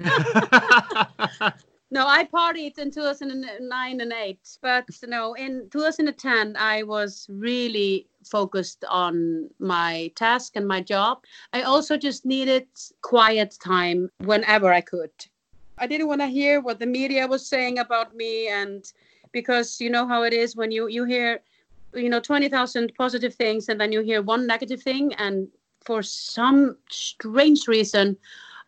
No, 1.92 2.06
I 2.06 2.24
partied 2.24 2.78
in 2.78 2.90
2009 2.90 4.00
and 4.00 4.12
8, 4.14 4.38
but 4.62 4.88
no, 5.06 5.34
in 5.34 5.68
2010 5.68 6.56
I 6.56 6.84
was 6.84 7.26
really 7.28 8.06
focused 8.24 8.82
on 8.88 9.50
my 9.58 10.10
task 10.14 10.56
and 10.56 10.66
my 10.66 10.80
job. 10.80 11.18
I 11.52 11.62
also 11.62 11.98
just 11.98 12.24
needed 12.24 12.66
quiet 13.02 13.58
time 13.62 14.08
whenever 14.24 14.72
I 14.72 14.80
could. 14.80 15.10
I 15.76 15.86
didn't 15.86 16.08
want 16.08 16.22
to 16.22 16.28
hear 16.28 16.62
what 16.62 16.78
the 16.78 16.86
media 16.86 17.26
was 17.26 17.46
saying 17.46 17.78
about 17.78 18.16
me 18.16 18.48
and 18.48 18.90
because 19.32 19.78
you 19.78 19.90
know 19.90 20.08
how 20.08 20.22
it 20.22 20.32
is 20.32 20.56
when 20.56 20.70
you 20.70 20.88
you 20.88 21.04
hear 21.04 21.40
you 21.94 22.08
know 22.08 22.20
20,000 22.20 22.94
positive 22.96 23.34
things 23.34 23.68
and 23.68 23.78
then 23.78 23.92
you 23.92 24.00
hear 24.00 24.22
one 24.22 24.46
negative 24.46 24.82
thing 24.82 25.12
and 25.18 25.48
for 25.84 26.02
some 26.02 26.76
strange 26.90 27.68
reason 27.68 28.16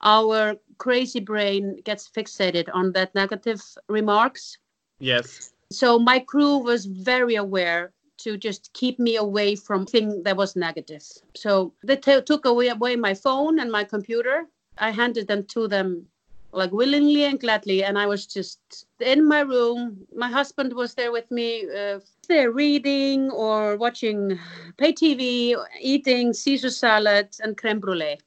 our 0.03 0.55
crazy 0.79 1.21
brain 1.21 1.81
gets 1.85 2.09
fixated 2.09 2.69
on 2.73 2.93
that 2.93 3.15
negative 3.15 3.63
remarks. 3.89 4.59
Yes. 5.01 5.53
so 5.71 5.99
my 5.99 6.21
crew 6.21 6.59
was 6.59 6.85
very 6.87 7.35
aware 7.35 7.93
to 8.19 8.37
just 8.37 8.73
keep 8.75 8.99
me 8.99 9.17
away 9.17 9.57
from 9.57 9.85
thing 9.85 10.23
that 10.23 10.37
was 10.37 10.55
negative. 10.57 11.03
So 11.35 11.75
they 11.83 11.97
t- 11.97 12.23
took 12.23 12.45
away, 12.45 12.69
away 12.69 12.97
my 12.97 13.13
phone 13.15 13.59
and 13.59 13.71
my 13.73 13.85
computer. 13.85 14.47
I 14.79 14.91
handed 14.93 15.27
them 15.27 15.45
to 15.47 15.67
them 15.69 16.07
like 16.55 16.73
willingly 16.73 17.25
and 17.25 17.41
gladly 17.41 17.83
and 17.85 17.99
i 17.99 18.07
was 18.07 18.27
just 18.27 18.87
in 19.01 19.27
my 19.27 19.41
room 19.41 20.07
my 20.15 20.29
husband 20.29 20.73
was 20.75 20.95
there 20.95 21.13
with 21.13 21.31
me 21.31 21.65
uh, 21.71 21.99
there 22.29 22.51
reading 22.53 23.31
or 23.31 23.77
watching 23.77 24.39
pay 24.79 24.93
tv 24.93 25.55
eating 25.81 26.33
caesar 26.33 26.71
salad 26.71 27.29
and 27.43 27.57
creme 27.57 27.81
brulee 27.81 28.19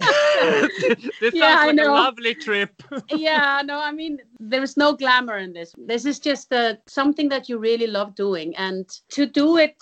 this 1.20 1.36
Yeah, 1.36 1.54
sounds 1.54 1.64
like 1.64 1.78
a 1.78 1.84
lovely 1.84 2.34
trip. 2.34 2.82
yeah 3.10 3.62
no 3.64 3.80
i 3.80 3.92
mean 3.92 4.18
there 4.38 4.62
is 4.62 4.76
no 4.76 4.94
glamour 4.94 5.36
in 5.38 5.52
this 5.52 5.74
this 5.76 6.04
is 6.04 6.18
just 6.18 6.52
uh, 6.52 6.74
something 6.86 7.28
that 7.28 7.48
you 7.48 7.58
really 7.58 7.86
love 7.86 8.14
doing 8.14 8.54
and 8.56 8.88
to 9.08 9.26
do 9.26 9.56
it 9.56 9.76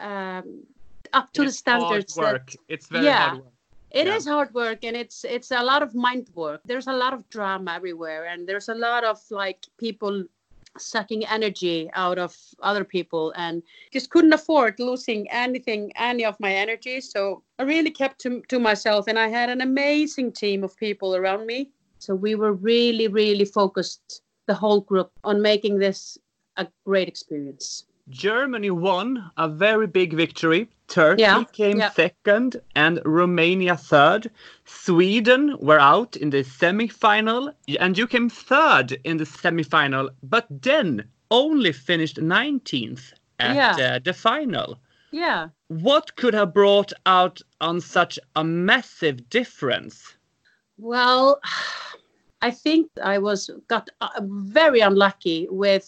um, 0.00 0.62
up 1.12 1.32
to 1.32 1.44
the 1.44 1.50
It's 1.50 1.58
standards 1.58 2.16
Hard 2.16 2.26
that 2.26 2.40
work. 2.42 2.56
It's 2.68 2.88
very 2.88 3.04
Yeah. 3.04 3.14
hard 3.14 3.34
work. 3.34 3.51
It 3.92 4.06
is 4.08 4.26
Yeah. 4.26 4.32
hard 4.32 4.54
work 4.54 4.84
and 4.84 4.96
it's 4.96 5.24
it's 5.24 5.50
a 5.50 5.62
lot 5.62 5.82
of 5.82 5.94
mind 5.94 6.30
work 6.34 6.60
there's 6.64 6.86
a 6.86 6.92
lot 7.04 7.12
of 7.12 7.28
drama 7.28 7.72
everywhere 7.74 8.24
and 8.26 8.48
there's 8.48 8.68
a 8.68 8.74
lot 8.74 9.04
of 9.04 9.18
like 9.30 9.66
people 9.78 10.24
sucking 10.78 11.26
energy 11.26 11.90
out 11.92 12.18
of 12.18 12.34
other 12.62 12.84
people 12.84 13.32
and 13.36 13.62
just 13.92 14.08
couldn't 14.08 14.32
afford 14.32 14.80
losing 14.80 15.30
anything 15.30 15.92
any 15.96 16.24
of 16.24 16.34
my 16.40 16.52
energy 16.54 16.98
so 17.00 17.42
i 17.58 17.62
really 17.62 17.90
kept 17.90 18.18
to, 18.18 18.40
to 18.48 18.58
myself 18.58 19.06
and 19.08 19.18
i 19.18 19.28
had 19.28 19.50
an 19.50 19.60
amazing 19.60 20.32
team 20.32 20.64
of 20.64 20.74
people 20.78 21.14
around 21.14 21.46
me 21.46 21.68
so 21.98 22.14
we 22.14 22.34
were 22.34 22.54
really 22.54 23.08
really 23.08 23.44
focused 23.44 24.22
the 24.46 24.54
whole 24.54 24.80
group 24.80 25.10
on 25.24 25.42
making 25.42 25.78
this 25.78 26.16
a 26.56 26.66
great 26.86 27.08
experience 27.08 27.84
Germany 28.08 28.70
won 28.70 29.30
a 29.36 29.48
very 29.48 29.86
big 29.86 30.12
victory. 30.12 30.68
Turkey 30.92 31.22
Yeah, 31.22 31.44
came 31.52 31.78
yeah. 31.78 31.90
second 31.90 32.60
and 32.74 33.00
Romania 33.04 33.76
third. 33.76 34.30
Sweden 34.66 35.56
were 35.58 35.80
out 35.80 36.16
in 36.16 36.30
the 36.30 36.42
semi-final 36.44 37.52
and 37.80 37.96
you 37.96 38.06
came 38.06 38.28
third 38.28 38.92
in 39.04 39.16
the 39.16 39.24
semi-final, 39.26 40.10
but 40.22 40.46
then 40.50 41.08
only 41.30 41.72
finished 41.72 42.18
19th 42.20 43.14
at 43.38 43.56
Yeah. 43.56 43.94
uh, 43.94 43.98
the 44.04 44.12
final. 44.12 44.78
yeah 45.10 45.48
What 45.68 46.16
could 46.16 46.34
have 46.34 46.52
brought 46.52 46.92
out 47.06 47.40
on 47.60 47.80
such 47.80 48.18
a 48.36 48.44
massive 48.44 49.16
difference? 49.30 50.16
Well, 50.78 51.40
I 52.42 52.50
think 52.50 52.90
I 53.02 53.18
was 53.18 53.50
got 53.68 53.88
uh, 54.00 54.20
very 54.54 54.80
unlucky 54.80 55.46
with 55.50 55.86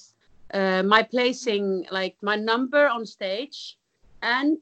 uh, 0.55 0.83
my 0.83 1.03
placing, 1.03 1.87
like 1.91 2.17
my 2.23 2.37
number 2.37 2.87
on 2.89 3.05
stage, 3.07 3.77
and 4.23 4.59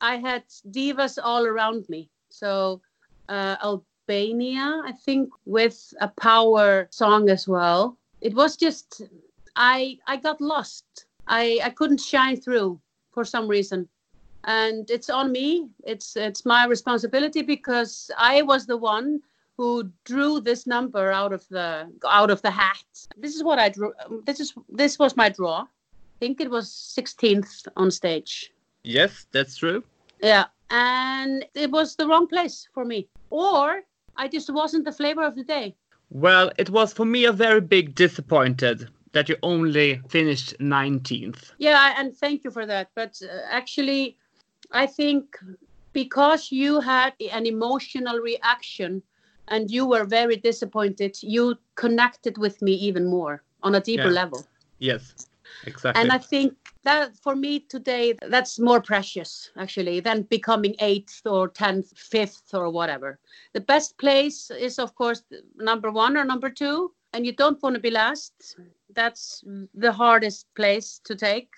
I 0.00 0.16
had 0.16 0.44
divas 0.70 1.18
all 1.22 1.46
around 1.46 1.88
me. 1.88 2.10
So 2.28 2.80
uh, 3.28 3.56
Albania, 3.62 4.82
I 4.84 4.92
think, 4.92 5.30
with 5.44 5.94
a 6.00 6.08
power 6.08 6.88
song 6.90 7.28
as 7.30 7.48
well. 7.48 7.96
It 8.20 8.34
was 8.34 8.56
just 8.56 9.02
I 9.56 9.98
I 10.06 10.16
got 10.16 10.40
lost. 10.40 11.06
I 11.26 11.60
I 11.64 11.70
couldn't 11.70 12.00
shine 12.00 12.36
through 12.36 12.80
for 13.12 13.24
some 13.24 13.48
reason 13.48 13.88
and 14.44 14.90
it's 14.90 15.08
on 15.08 15.32
me 15.32 15.68
it's 15.84 16.16
it's 16.16 16.44
my 16.44 16.66
responsibility 16.66 17.40
because 17.40 18.10
i 18.18 18.42
was 18.42 18.66
the 18.66 18.76
one 18.76 19.20
who 19.56 19.90
drew 20.04 20.38
this 20.38 20.66
number 20.66 21.10
out 21.10 21.32
of 21.32 21.48
the 21.48 21.90
out 22.06 22.30
of 22.30 22.42
the 22.42 22.50
hat 22.50 22.84
this 23.16 23.34
is 23.34 23.42
what 23.42 23.58
i 23.58 23.70
drew 23.70 23.92
this 24.26 24.38
is 24.38 24.52
this 24.68 24.98
was 24.98 25.16
my 25.16 25.30
draw 25.30 25.62
i 25.62 26.18
think 26.20 26.42
it 26.42 26.50
was 26.50 26.68
16th 26.68 27.66
on 27.76 27.90
stage 27.90 28.52
Yes, 28.86 29.26
that's 29.32 29.56
true. 29.56 29.82
Yeah 30.22 30.44
and 30.70 31.44
it 31.54 31.70
was 31.70 31.96
the 31.96 32.06
wrong 32.06 32.26
place 32.26 32.68
for 32.72 32.84
me 32.84 33.08
or 33.30 33.82
i 34.16 34.26
just 34.28 34.52
wasn't 34.52 34.84
the 34.84 34.92
flavor 34.92 35.22
of 35.22 35.34
the 35.36 35.44
day 35.44 35.74
Well, 36.10 36.50
it 36.56 36.70
was 36.70 36.92
for 36.92 37.04
me 37.04 37.26
a 37.26 37.32
very 37.32 37.60
big 37.60 37.94
disappointed 37.94 38.88
that 39.12 39.28
you 39.28 39.36
only 39.42 40.00
finished 40.08 40.54
19th. 40.60 41.52
Yeah, 41.58 41.94
and 41.98 42.14
thank 42.16 42.44
you 42.44 42.50
for 42.52 42.66
that. 42.66 42.90
But 42.94 43.20
uh, 43.22 43.26
actually, 43.50 44.16
I 44.70 44.86
think 44.86 45.36
because 45.92 46.52
you 46.52 46.80
had 46.80 47.14
an 47.32 47.46
emotional 47.46 48.18
reaction 48.20 49.02
and 49.48 49.70
you 49.70 49.86
were 49.86 50.04
very 50.04 50.36
disappointed, 50.36 51.16
you 51.22 51.56
connected 51.74 52.38
with 52.38 52.62
me 52.62 52.72
even 52.88 53.04
more 53.10 53.42
on 53.62 53.74
a 53.74 53.80
deeper 53.80 54.10
Yeah. 54.10 54.20
level. 54.22 54.46
Yes, 54.78 55.14
exactly. 55.64 56.00
And 56.00 56.12
I 56.12 56.18
think 56.18 56.54
that 56.86 57.16
for 57.22 57.36
me 57.36 57.60
today, 57.60 58.14
that's 58.28 58.58
more 58.58 58.80
precious 58.80 59.50
actually 59.58 60.00
than 60.00 60.22
becoming 60.22 60.74
eighth 60.80 61.20
or 61.26 61.48
tenth, 61.48 61.92
fifth 61.96 62.54
or 62.54 62.70
whatever. 62.70 63.18
The 63.52 63.60
best 63.60 63.98
place 63.98 64.50
is, 64.50 64.78
of 64.78 64.94
course, 64.94 65.22
number 65.56 65.90
one 65.90 66.16
or 66.16 66.24
number 66.24 66.48
two, 66.48 66.92
and 67.12 67.26
you 67.26 67.32
don't 67.32 67.62
want 67.62 67.74
to 67.74 67.80
be 67.80 67.90
last. 67.90 68.56
That's 68.94 69.44
the 69.74 69.92
hardest 69.92 70.46
place 70.54 71.00
to 71.04 71.16
take. 71.16 71.50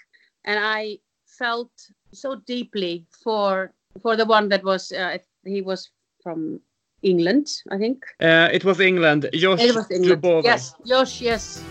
And 0.45 0.59
I 0.59 0.99
felt 1.27 1.71
so 2.12 2.37
deeply 2.47 3.07
for 3.25 3.73
for 4.03 4.17
the 4.17 4.25
one 4.25 4.49
that 4.49 4.64
was 4.64 4.93
uh, 4.93 5.19
he 5.45 5.61
was 5.62 5.91
from 6.23 6.61
England, 7.03 7.49
I 7.71 7.79
think. 7.79 8.05
Uh, 8.21 8.49
it 8.53 8.64
was 8.64 8.81
England. 8.81 9.29
Josh 9.35 9.61
It 9.61 9.75
was 9.75 9.91
England. 9.91 10.23
Dubovie. 10.23 10.45
Yes, 10.45 10.75
Josh, 10.87 11.21
yes. 11.21 11.62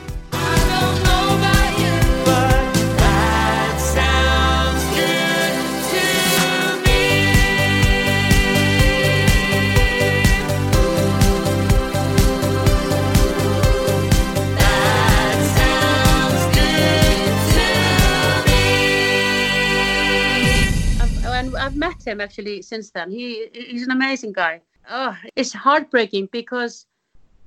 Him 22.08 22.22
actually 22.22 22.62
since 22.62 22.92
then. 22.92 23.12
He 23.12 23.48
he's 23.54 23.84
an 23.84 23.92
amazing 23.92 24.34
guy. 24.34 24.62
Oh, 24.90 25.16
it's 25.36 25.54
heartbreaking 25.54 26.30
because 26.32 26.86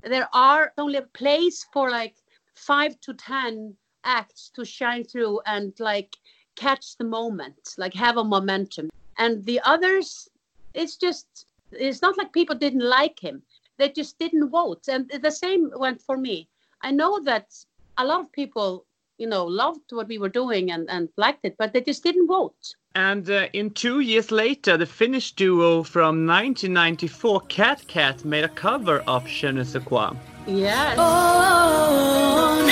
there 0.02 0.28
are 0.32 0.72
only 0.78 0.98
a 0.98 1.10
place 1.22 1.66
for 1.72 1.90
like 1.90 2.16
five 2.54 3.00
to 3.00 3.14
ten 3.14 3.74
acts 4.04 4.50
to 4.54 4.64
shine 4.64 5.04
through 5.04 5.40
and 5.46 5.72
like 5.78 6.16
catch 6.56 6.96
the 6.98 7.04
moment, 7.04 7.74
like 7.78 7.94
have 7.94 8.16
a 8.18 8.24
momentum. 8.24 8.90
And 9.18 9.44
the 9.44 9.60
others, 9.64 10.28
it's 10.74 10.96
just 10.96 11.46
it's 11.72 12.02
not 12.02 12.18
like 12.18 12.32
people 12.32 12.56
didn't 12.56 12.88
like 12.88 13.18
him. 13.18 13.42
They 13.78 13.88
just 13.90 14.18
didn't 14.18 14.50
vote. 14.50 14.88
And 14.88 15.10
the 15.22 15.30
same 15.30 15.70
went 15.76 16.02
for 16.02 16.16
me. 16.16 16.48
I 16.82 16.90
know 16.90 17.20
that 17.24 17.46
a 17.98 18.04
lot 18.04 18.20
of 18.20 18.32
people, 18.32 18.86
you 19.20 19.26
know, 19.26 19.44
loved 19.44 19.92
what 19.92 20.08
we 20.08 20.18
were 20.18 20.30
doing 20.30 20.70
and, 20.72 20.88
and 20.88 21.08
liked 21.16 21.44
it, 21.44 21.54
but 21.58 21.72
they 21.72 21.82
just 21.82 22.02
didn't 22.02 22.26
vote. 22.26 22.74
And 22.94 23.28
uh, 23.30 23.48
in 23.52 23.70
two 23.70 24.00
years 24.00 24.32
later, 24.32 24.76
the 24.76 24.86
Finnish 24.86 25.32
duo 25.32 25.82
from 25.82 26.26
1994, 26.26 27.42
CatCat, 27.42 28.24
made 28.24 28.44
a 28.44 28.48
cover 28.48 29.04
of 29.06 29.26
Je 29.26 29.52
ne 29.52 29.62
sais 29.62 29.84
quoi. 29.84 30.12
Yes. 30.46 30.98
On 30.98 32.66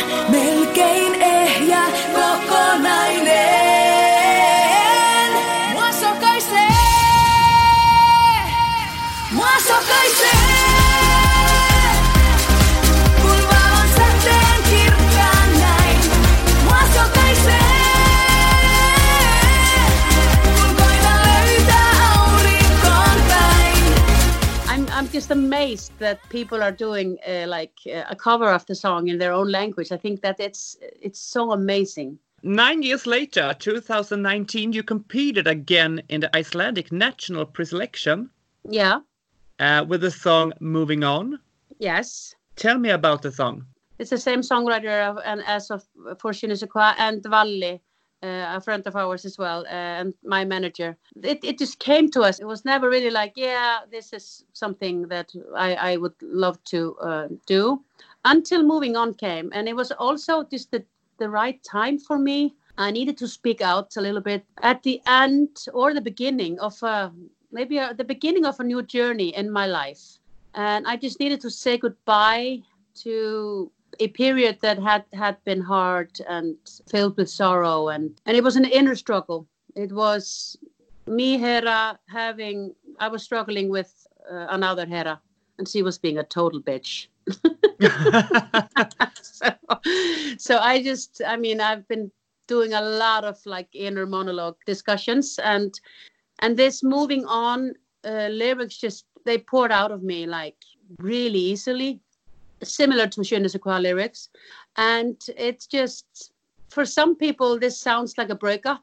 just 25.29 25.39
amazed 25.39 25.93
that 25.99 26.19
people 26.31 26.63
are 26.63 26.73
doing 26.73 27.19
uh, 27.27 27.47
like 27.47 27.73
uh, 27.87 28.05
a 28.11 28.17
cover 28.17 28.49
of 28.51 28.65
the 28.67 28.75
song 28.75 29.09
in 29.09 29.19
their 29.19 29.33
own 29.33 29.51
language. 29.51 29.93
I 29.93 29.99
think 29.99 30.21
that 30.23 30.41
it's 30.41 30.77
it's 31.03 31.21
so 31.21 31.53
amazing. 31.53 32.19
Nine 32.43 32.83
years 32.83 33.07
later, 33.07 33.55
2019, 33.59 34.73
you 34.73 34.83
competed 34.83 35.47
again 35.47 36.03
in 36.09 36.21
the 36.21 36.37
Icelandic 36.37 36.93
national 36.93 37.47
preselection 37.47 38.29
Yeah. 38.71 39.01
uh, 39.59 39.85
with 39.89 40.01
the 40.03 40.11
song 40.11 40.53
Moving 40.61 41.05
On. 41.05 41.39
Yes. 41.81 42.35
Tell 42.57 42.79
me 42.79 42.91
about 42.91 43.23
the 43.23 43.33
song. 43.33 43.65
it's 43.99 44.11
the 44.11 44.19
same 44.19 44.43
songwriter 44.43 45.11
of, 45.11 45.19
and 45.25 45.43
as 45.47 45.71
of 45.71 45.83
for 46.21 46.33
Je 46.33 46.47
ne 46.47 46.55
sais 46.55 46.69
quoi 46.71 46.95
and 46.99 47.23
Valli, 47.25 47.81
uh, 48.23 48.57
a 48.57 48.61
friend 48.61 48.87
of 48.87 48.97
ours 48.97 49.25
as 49.25 49.39
well, 49.39 49.65
uh, 49.67 50.01
and 50.01 50.15
my 50.25 50.45
manager. 50.45 50.97
It, 51.23 51.39
it 51.45 51.59
just 51.59 51.79
came 51.79 52.11
to 52.11 52.23
us. 52.23 52.41
It 52.41 52.47
was 52.47 52.65
never 52.65 52.89
really 52.89 53.11
like, 53.11 53.35
yeah, 53.37 53.81
this 53.91 54.13
is 54.13 54.45
something 54.53 55.09
that 55.09 55.33
I, 55.57 55.75
I 55.75 55.97
would 55.97 56.15
love 56.23 56.63
to 56.65 56.97
uh, 56.97 57.29
do 57.47 57.83
until 58.25 58.63
moving 58.63 58.97
on 58.97 59.15
came. 59.15 59.51
And 59.55 59.69
it 59.69 59.77
was 59.77 59.93
also 59.93 60.43
just 60.43 60.71
the, 60.71 60.85
the 61.19 61.29
right 61.29 61.63
time 61.63 61.99
for 61.99 62.19
me. 62.19 62.55
I 62.77 62.91
needed 62.91 63.17
to 63.19 63.29
speak 63.29 63.61
out 63.61 63.97
a 63.97 64.01
little 64.01 64.21
bit 64.21 64.45
at 64.63 64.83
the 64.83 65.01
end 65.07 65.67
or 65.73 65.95
the 65.95 66.01
beginning 66.01 66.59
of 66.61 66.81
a, 66.83 67.13
maybe 67.51 67.79
a, 67.79 67.95
the 67.95 68.05
beginning 68.05 68.45
of 68.45 68.59
a 68.61 68.65
new 68.65 68.83
journey 68.83 69.35
in 69.37 69.51
my 69.51 69.67
life. 69.67 70.19
And 70.55 70.87
I 70.87 70.97
just 70.97 71.21
needed 71.21 71.41
to 71.43 71.51
say 71.51 71.79
goodbye 71.79 72.63
to 73.03 73.71
a 74.01 74.09
period 74.09 74.59
that 74.63 74.79
had 74.79 75.05
had 75.13 75.43
been 75.45 75.61
hard 75.61 76.21
and 76.29 76.57
filled 76.91 77.17
with 77.17 77.31
sorrow 77.31 77.89
and 77.89 78.21
and 78.27 78.37
it 78.37 78.45
was 78.45 78.57
an 78.57 78.65
inner 78.65 78.95
struggle. 78.95 79.47
It 79.75 79.93
was 79.93 80.57
me 81.09 81.39
hera 81.39 81.99
having 82.09 82.75
i 83.01 83.09
was 83.09 83.23
struggling 83.23 83.69
with 83.69 84.07
uh, 84.31 84.47
another 84.51 84.87
hera 84.87 85.21
and 85.59 85.67
she 85.69 85.83
was 85.83 85.99
being 85.99 86.19
a 86.19 86.25
total 86.25 86.63
bitch. 86.63 87.09
So, 89.23 89.51
so 90.39 90.59
i 90.59 90.83
just 90.83 91.23
i 91.25 91.37
mean 91.37 91.61
i've 91.61 91.87
been 91.87 92.11
doing 92.49 92.73
a 92.73 92.81
lot 92.81 93.23
of 93.23 93.39
like 93.47 93.69
inner 93.73 94.07
monologue 94.07 94.57
discussions 94.67 95.39
and 95.45 95.79
and 96.41 96.57
this 96.57 96.83
moving 96.83 97.25
on 97.27 97.75
uh, 98.05 98.29
lyrics 98.33 98.79
just 98.79 99.05
they 99.25 99.39
poured 99.39 99.71
out 99.71 99.93
of 99.93 100.03
me 100.03 100.27
like 100.27 100.57
really 100.99 101.39
easily 101.39 102.01
similar 102.63 103.07
to 103.09 103.23
Je 103.23 103.39
ne 103.39 103.49
sais 103.49 103.59
quoi 103.59 103.79
lyrics. 103.79 104.29
And 104.77 105.17
it's 105.37 105.67
just, 105.67 106.33
for 106.71 106.85
some 106.85 107.17
people, 107.17 107.59
this 107.59 107.79
sounds 107.79 108.17
like 108.19 108.31
a 108.31 108.35
breakup 108.35 108.83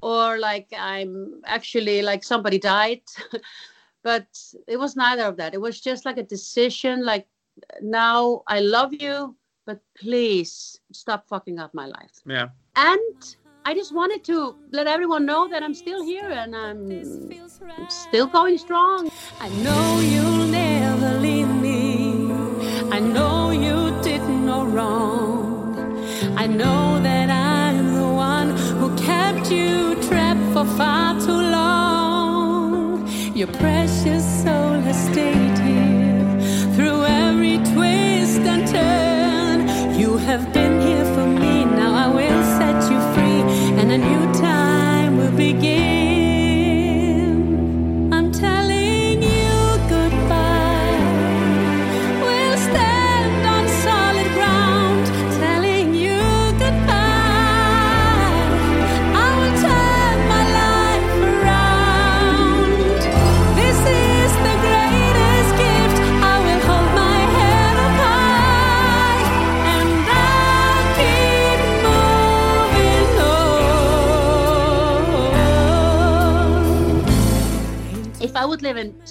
or 0.00 0.38
like 0.38 0.68
I'm 0.76 1.40
actually 1.46 2.02
like 2.02 2.24
somebody 2.24 2.58
died. 2.58 3.02
but 4.02 4.26
it 4.68 4.76
was 4.76 4.96
neither 4.96 5.24
of 5.24 5.36
that. 5.38 5.54
It 5.54 5.60
was 5.60 5.80
just 5.80 6.04
like 6.04 6.18
a 6.18 6.22
decision 6.22 7.04
like, 7.04 7.26
now 7.80 8.42
I 8.46 8.60
love 8.60 8.92
you, 8.92 9.36
but 9.66 9.80
please 9.98 10.80
stop 10.92 11.28
fucking 11.28 11.58
up 11.58 11.72
my 11.74 11.86
life. 11.86 12.20
yeah. 12.26 12.48
And 12.76 13.36
I 13.66 13.72
just 13.72 13.94
wanted 13.94 14.24
to 14.24 14.56
let 14.72 14.86
everyone 14.86 15.24
know 15.24 15.48
that 15.48 15.62
I'm 15.62 15.72
still 15.72 16.04
here 16.04 16.30
and 16.30 16.54
I'm 16.54 17.88
still 17.88 18.26
going 18.26 18.58
strong. 18.58 19.10
I 19.40 19.48
know 19.48 20.00
you'll 20.00 20.46
never 20.46 20.52
leave 20.52 20.68
me. 20.68 20.73
I 22.94 23.00
know 23.00 23.50
you 23.50 23.90
did 24.04 24.22
no 24.28 24.64
wrong. 24.64 25.98
I 26.36 26.46
know 26.46 27.00
that 27.02 27.28
I'm 27.28 27.92
the 27.92 28.06
one 28.06 28.50
who 28.78 28.94
kept 28.94 29.50
you 29.50 29.96
trapped 30.06 30.46
for 30.52 30.64
far 30.76 31.18
too 31.18 31.42
long. 31.58 33.08
Your 33.34 33.48
precious 33.48 34.24
soul 34.44 34.78
has 34.86 34.98
stayed 35.10 35.58
here 35.68 36.38
through 36.76 37.04
every 37.04 37.56
twist 37.72 38.42
and 38.52 38.64
turn. 38.68 39.98
You 39.98 40.16
have 40.16 40.52
been 40.52 40.80
here 40.80 41.06
for 41.16 41.26
me. 41.26 41.64
Now 41.64 41.92
I 42.04 42.06
will 42.18 42.42
set 42.58 42.78
you 42.92 43.00
free, 43.14 43.42
and 43.80 43.90
a 43.90 43.98
new 43.98 44.24
time 44.40 45.16
will 45.16 45.36
begin. 45.36 45.93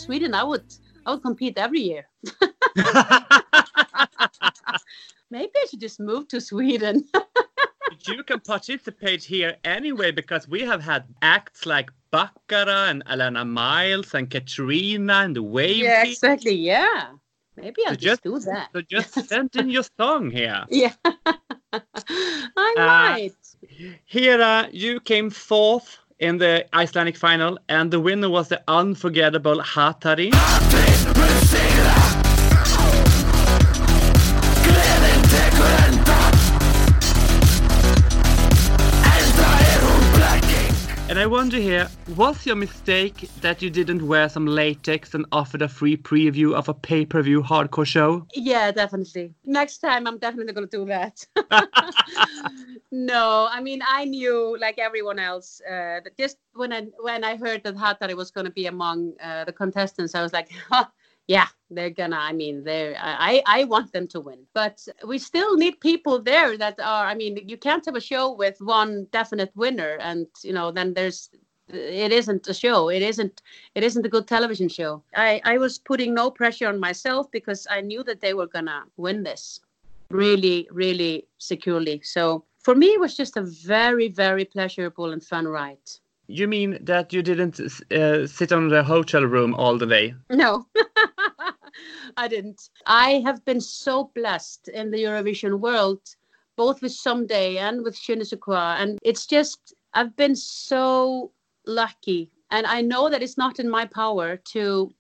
Sweden, 0.04 0.34
I 0.34 0.44
would 0.44 0.64
I 1.06 1.12
would 1.12 1.22
compete 1.22 1.58
every 1.58 1.80
year. 1.82 2.08
Maybe 5.32 5.52
I 5.56 5.66
should 5.70 5.80
just 5.80 6.00
move 6.00 6.28
to 6.30 6.40
Sweden. 6.42 7.06
you 8.08 8.24
can 8.24 8.40
participate 8.42 9.24
here 9.24 9.56
anyway 9.64 10.12
because 10.12 10.48
we 10.48 10.62
have 10.62 10.82
had 10.84 11.06
acts 11.22 11.66
like 11.66 11.90
Baccara 12.12 12.88
and 12.90 13.04
Alana 13.06 13.48
Miles 13.48 14.14
and 14.14 14.30
Katrina 14.30 15.14
and 15.26 15.36
the 15.36 15.42
Wave. 15.44 15.78
yeah, 15.78 16.04
exactly. 16.06 16.54
Yeah. 16.54 17.12
Maybe 17.56 17.82
I'll 17.86 17.94
So 17.94 17.98
just, 17.98 18.24
just- 18.24 18.24
do 18.24 18.40
that. 18.52 18.70
So 18.74 18.82
just 18.82 19.14
send 19.30 19.56
in 19.56 19.70
your 19.70 19.84
song 19.98 20.30
here. 20.32 20.66
Yeah. 20.70 20.94
I 21.06 22.74
Uh, 22.78 22.82
might. 22.86 23.36
Hera, 24.06 24.68
you 24.72 25.00
came 25.00 25.30
fourth 25.30 25.98
in 26.24 26.38
the 26.38 26.66
Icelandic 26.74 27.18
final, 27.18 27.60
and 27.68 27.92
the 27.92 28.00
winner 28.00 28.30
was 28.30 28.48
the 28.48 28.64
unforgettable 28.70 29.60
Hatari. 29.60 30.32
And 41.10 41.20
I 41.20 41.28
wonder 41.28 41.58
here, 41.58 41.90
was 42.16 42.46
your 42.46 42.56
mistake 42.56 43.30
that 43.42 43.62
you 43.62 43.70
didn't 43.70 44.08
wear 44.08 44.30
some 44.30 44.48
latex 44.48 45.14
and 45.14 45.26
offered 45.34 45.62
a 45.62 45.68
free 45.68 45.98
preview 45.98 46.56
of 46.56 46.70
a 46.70 46.74
pay-per-view 46.74 47.44
hardcore 47.44 47.86
show? 47.86 48.26
Yeah, 48.34 48.72
definitely. 48.72 49.34
Next 49.44 49.80
time, 49.80 50.08
I'm 50.08 50.18
definitely 50.18 50.54
going 50.54 50.70
to 50.70 50.78
do 50.78 50.86
that. 50.86 51.26
no, 52.94 53.48
I 53.50 53.60
mean, 53.60 53.82
I 53.88 54.06
knew, 54.06 54.56
like 54.62 54.78
everyone 54.78 55.18
else, 55.18 55.60
uh, 55.68 56.00
that 56.04 56.16
just 56.16 56.38
when 56.54 56.72
I 56.72 56.82
when 57.00 57.24
I 57.24 57.36
heard 57.38 57.64
that 57.64 57.76
Hatari 57.76 58.16
was 58.16 58.30
going 58.30 58.46
to 58.46 58.52
be 58.52 58.68
among 58.68 59.14
uh, 59.20 59.46
the 59.46 59.52
contestants, 59.52 60.14
I 60.14 60.22
was 60.22 60.32
like, 60.32 60.52
yeah, 61.28 61.48
they're 61.72 61.90
gonna. 61.90 62.18
I 62.18 62.34
mean, 62.34 62.64
they're. 62.64 62.96
I 63.00 63.42
I 63.48 63.64
want 63.64 63.92
them 63.94 64.08
to 64.10 64.20
win, 64.20 64.46
but 64.54 64.88
we 65.08 65.18
still 65.18 65.58
need 65.58 65.80
people 65.80 66.22
there 66.22 66.56
that 66.56 66.80
are. 66.80 67.08
I 67.08 67.16
mean, 67.16 67.40
you 67.48 67.58
can't 67.58 67.84
have 67.84 67.96
a 67.96 68.00
show 68.00 68.32
with 68.32 68.58
one 68.62 69.08
definite 69.12 69.52
winner, 69.56 69.98
and 70.00 70.28
you 70.44 70.54
know, 70.54 70.72
then 70.72 70.94
there's. 70.94 71.32
It 71.70 72.12
isn't 72.12 72.48
a 72.48 72.54
show. 72.54 72.90
It 72.90 73.02
isn't. 73.02 73.42
It 73.74 73.84
isn't 73.84 74.06
a 74.06 74.10
good 74.10 74.28
television 74.28 74.70
show. 74.70 75.02
I 75.16 75.42
I 75.46 75.58
was 75.58 75.80
putting 75.80 76.14
no 76.14 76.30
pressure 76.30 76.68
on 76.68 76.80
myself 76.80 77.32
because 77.32 77.66
I 77.72 77.82
knew 77.82 78.04
that 78.04 78.22
they 78.22 78.36
were 78.36 78.46
gonna 78.46 78.84
win 78.98 79.24
this, 79.24 79.62
really, 80.12 80.68
really 80.72 81.26
securely. 81.40 82.00
So 82.04 82.46
for 82.64 82.76
me, 82.76 82.88
it 82.88 83.00
was 83.00 83.16
just 83.16 83.38
a 83.38 83.42
very, 83.42 84.08
very 84.08 84.46
pleasurable 84.46 85.12
and 85.12 85.24
fun 85.24 85.48
ride. 85.48 85.90
You 86.28 86.48
mean 86.48 86.78
that 86.82 87.12
you 87.12 87.22
didn't 87.22 87.60
uh, 87.92 88.26
sit 88.26 88.52
on 88.52 88.70
the 88.70 88.84
hotel 88.84 89.24
room 89.24 89.54
all 89.56 89.78
the 89.78 89.86
day? 89.86 90.16
No, 90.30 90.66
I 92.18 92.28
didn't. 92.28 92.70
I 92.86 93.22
have 93.26 93.44
been 93.46 93.62
so 93.62 94.12
blessed 94.16 94.70
in 94.70 94.92
the 94.92 95.04
Eurovision 95.04 95.60
world, 95.60 96.02
both 96.56 96.82
with 96.82 96.94
Someday 96.94 97.58
and 97.58 97.84
with 97.84 98.00
Je 98.00 98.16
ne 98.16 98.24
sais 98.24 98.40
quoi. 98.40 98.78
And 98.80 99.00
it's 99.04 99.26
just, 99.26 99.74
I've 99.94 100.16
been 100.16 100.36
so 100.36 101.32
lucky. 101.66 102.32
And 102.52 102.66
I 102.66 102.82
know 102.82 103.10
that 103.10 103.22
it's 103.22 103.38
not 103.38 103.60
in 103.60 103.70
my 103.70 103.86
power 103.86 104.38
to 104.54 104.94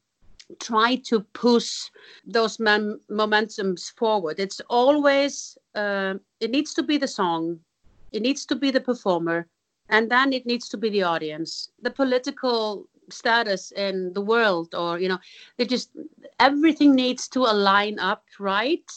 try 0.59 0.95
to 0.95 1.21
push 1.33 1.89
those 2.25 2.59
mem- 2.59 2.99
momentums 3.09 3.91
forward. 3.95 4.39
It's 4.39 4.59
always, 4.69 5.57
uh, 5.75 6.15
it 6.39 6.51
needs 6.51 6.73
to 6.75 6.83
be 6.83 6.97
the 6.97 7.07
song, 7.07 7.59
it 8.11 8.21
needs 8.21 8.45
to 8.45 8.55
be 8.55 8.71
the 8.71 8.81
performer, 8.81 9.47
and 9.89 10.09
then 10.09 10.33
it 10.33 10.45
needs 10.45 10.69
to 10.69 10.77
be 10.77 10.89
the 10.89 11.03
audience. 11.03 11.71
The 11.81 11.91
political 11.91 12.87
status 13.09 13.71
in 13.71 14.13
the 14.13 14.21
world, 14.21 14.73
or, 14.75 14.99
you 14.99 15.09
know, 15.09 15.19
they 15.57 15.65
just, 15.65 15.89
everything 16.39 16.95
needs 16.95 17.27
to 17.29 17.39
align 17.39 17.99
up 17.99 18.23
right. 18.39 18.89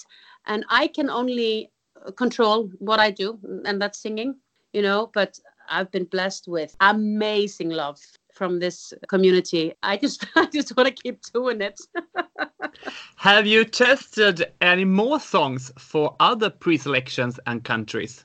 And 0.46 0.64
I 0.68 0.86
can 0.86 1.10
only 1.10 1.70
control 2.16 2.70
what 2.78 3.00
I 3.00 3.10
do, 3.10 3.38
and 3.64 3.80
that's 3.82 3.98
singing, 3.98 4.36
you 4.72 4.82
know, 4.82 5.10
but 5.12 5.38
I've 5.68 5.90
been 5.90 6.04
blessed 6.04 6.46
with 6.46 6.76
amazing 6.80 7.70
love 7.70 8.00
from 8.36 8.60
this 8.60 8.92
community. 9.08 9.72
I 9.82 9.96
just 9.96 10.26
I 10.36 10.46
just 10.46 10.76
want 10.76 10.88
to 10.88 11.02
keep 11.02 11.20
doing 11.32 11.60
it. 11.62 11.80
Have 13.16 13.46
you 13.46 13.64
tested 13.64 14.52
any 14.60 14.84
more 14.84 15.18
songs 15.18 15.72
for 15.78 16.14
other 16.20 16.50
pre-selections 16.50 17.40
and 17.46 17.64
countries? 17.64 18.24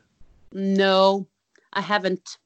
no, 0.53 1.27
I 1.73 1.81
haven't. 1.81 2.37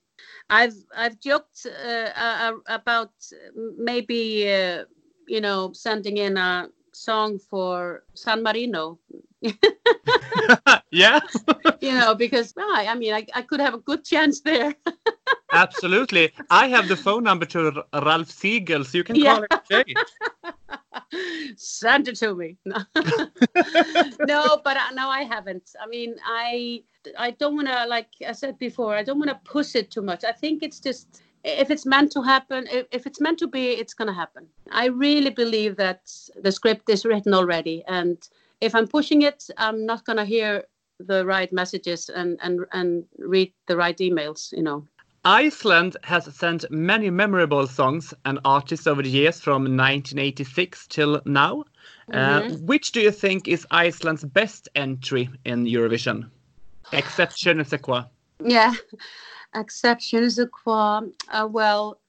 I've 0.49 0.75
I've 0.95 1.19
joked 1.19 1.65
uh, 1.65 2.09
uh, 2.15 2.51
about 2.67 3.13
maybe 3.77 4.53
uh, 4.53 4.85
you 5.27 5.41
know 5.41 5.71
sending 5.73 6.17
in 6.17 6.37
a 6.37 6.69
song 6.93 7.39
for 7.39 8.03
San 8.13 8.43
Marino, 8.43 8.99
yeah, 10.91 11.19
you 11.81 11.93
know, 11.93 12.15
because 12.15 12.53
well, 12.55 12.69
I, 12.75 12.87
I 12.87 12.95
mean, 12.95 13.13
I, 13.13 13.25
I 13.33 13.41
could 13.41 13.59
have 13.59 13.73
a 13.73 13.79
good 13.79 14.03
chance 14.03 14.41
there. 14.41 14.73
absolutely. 15.53 16.31
I 16.49 16.67
have 16.67 16.87
the 16.87 16.95
phone 16.97 17.23
number 17.23 17.45
to 17.47 17.85
R- 17.93 18.03
Ralph 18.03 18.31
Siegel, 18.31 18.83
so 18.83 18.97
you 18.97 19.03
can 19.03 19.17
Yeah. 19.17 19.33
call 19.35 19.43
him 19.43 19.49
today. 19.69 19.95
Send 21.55 22.07
it 22.07 22.15
to 22.17 22.35
me. 22.35 22.57
No, 24.23 24.61
but 24.63 24.77
I, 24.77 24.91
no, 24.93 25.09
I 25.09 25.23
haven't. 25.23 25.75
I 25.81 25.87
mean, 25.87 26.15
I 26.25 26.83
I 27.17 27.31
don't 27.31 27.55
want 27.55 27.67
to, 27.67 27.85
like 27.87 28.09
I 28.27 28.31
said 28.31 28.57
before, 28.57 28.95
I 28.95 29.03
don't 29.03 29.19
want 29.19 29.29
to 29.29 29.39
push 29.43 29.75
it 29.75 29.91
too 29.91 30.01
much. 30.01 30.23
I 30.23 30.31
think 30.31 30.63
it's 30.63 30.79
just 30.79 31.21
if 31.43 31.69
it's 31.69 31.85
meant 31.85 32.11
to 32.13 32.21
happen, 32.21 32.67
if, 32.71 32.87
if 32.91 33.05
it's 33.05 33.21
meant 33.21 33.37
to 33.39 33.47
be, 33.47 33.71
it's 33.71 33.93
going 33.93 34.07
to 34.07 34.13
happen. 34.13 34.47
I 34.71 34.87
really 34.87 35.29
believe 35.29 35.75
that 35.77 36.01
the 36.41 36.51
script 36.51 36.89
is 36.89 37.05
written 37.05 37.33
already, 37.33 37.83
and 37.87 38.17
if 38.61 38.75
I'm 38.75 38.87
pushing 38.87 39.21
it, 39.23 39.43
I'm 39.57 39.85
not 39.85 40.05
going 40.05 40.17
to 40.17 40.25
hear 40.25 40.63
the 40.99 41.25
right 41.25 41.51
messages 41.51 42.09
and 42.09 42.39
and 42.41 42.61
and 42.71 43.03
read 43.19 43.53
the 43.67 43.77
right 43.77 43.97
emails. 43.97 44.51
You 44.51 44.63
know. 44.63 44.87
Iceland 45.25 45.97
has 46.03 46.33
sent 46.35 46.69
many 46.69 47.09
memorable 47.09 47.65
songs 47.65 48.13
and 48.25 48.39
artists 48.45 48.85
over 48.85 49.01
the 49.01 49.09
years 49.09 49.39
from 49.41 49.63
1986 49.63 50.87
till 50.87 51.19
now. 51.25 51.63
Uh, 52.13 52.47
which 52.61 52.91
do 52.91 53.01
you 53.01 53.09
think 53.09 53.47
is 53.47 53.65
Iceland's 53.71 54.23
best 54.23 54.69
entry 54.75 55.27
in 55.43 55.65
Eurovision? 55.65 56.29
Except 56.91 57.35
Je 57.35 57.53
ne 57.53 57.63
sais 57.63 57.81
quoi. 57.81 58.03
Yeah, 58.43 58.73
exceptions 59.55 60.39
qua. 60.51 61.01
Uh, 61.31 61.47
well, 61.51 61.99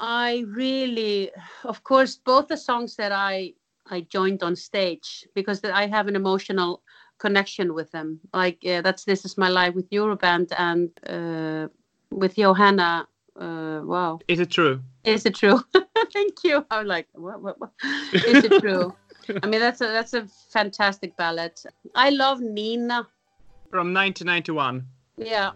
I 0.00 0.44
really, 0.48 1.30
of 1.64 1.84
course, 1.84 2.16
both 2.16 2.48
the 2.48 2.56
songs 2.56 2.96
that 2.96 3.12
I 3.12 3.54
I 3.90 4.00
joined 4.02 4.42
on 4.42 4.56
stage 4.56 5.26
because 5.34 5.62
I 5.64 5.86
have 5.86 6.08
an 6.08 6.16
emotional 6.16 6.82
connection 7.18 7.74
with 7.74 7.90
them. 7.92 8.20
Like 8.32 8.58
uh, 8.66 8.82
that's 8.82 9.04
this 9.04 9.24
is 9.24 9.38
my 9.38 9.48
life 9.48 9.74
with 9.74 9.90
Euroband 9.90 10.52
and 10.58 10.90
uh, 11.08 11.68
with 12.10 12.36
Johanna. 12.36 13.08
Uh, 13.38 13.80
wow, 13.84 14.18
Is 14.28 14.40
it 14.40 14.50
true? 14.50 14.80
is 15.04 15.26
it 15.26 15.34
true? 15.34 15.60
Thank 16.12 16.42
you. 16.42 16.64
I'm 16.70 16.86
like, 16.86 17.06
what, 17.12 17.42
what, 17.42 17.60
what? 17.60 17.70
Is 18.12 18.44
it 18.44 18.60
true? 18.60 18.94
I 19.42 19.46
mean, 19.46 19.60
that's 19.60 19.80
a 19.80 19.86
that's 19.86 20.14
a 20.14 20.26
fantastic 20.50 21.16
ballad. 21.16 21.52
I 21.94 22.10
love 22.10 22.40
Nina. 22.40 23.06
From 23.70 23.92
1991. 23.92 24.86
Yeah. 25.18 25.52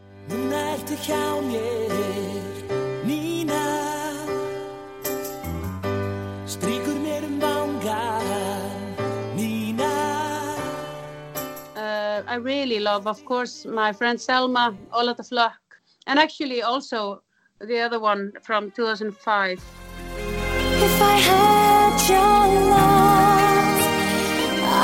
I 12.31 12.37
really 12.37 12.79
love, 12.79 13.09
of 13.09 13.25
course, 13.25 13.67
my 13.67 13.93
friend 13.93 14.21
Selma, 14.21 14.77
All 14.93 15.09
Out 15.09 15.19
of 15.19 15.33
Luck, 15.33 15.59
and 16.07 16.17
actually 16.17 16.63
also 16.63 17.25
the 17.61 17.81
other 17.81 17.99
one 17.99 18.31
from 18.41 18.71
2005. 18.71 19.59
If 19.59 21.03
I 21.03 21.17
had 21.29 22.09
your 22.09 22.47
love, 22.71 23.83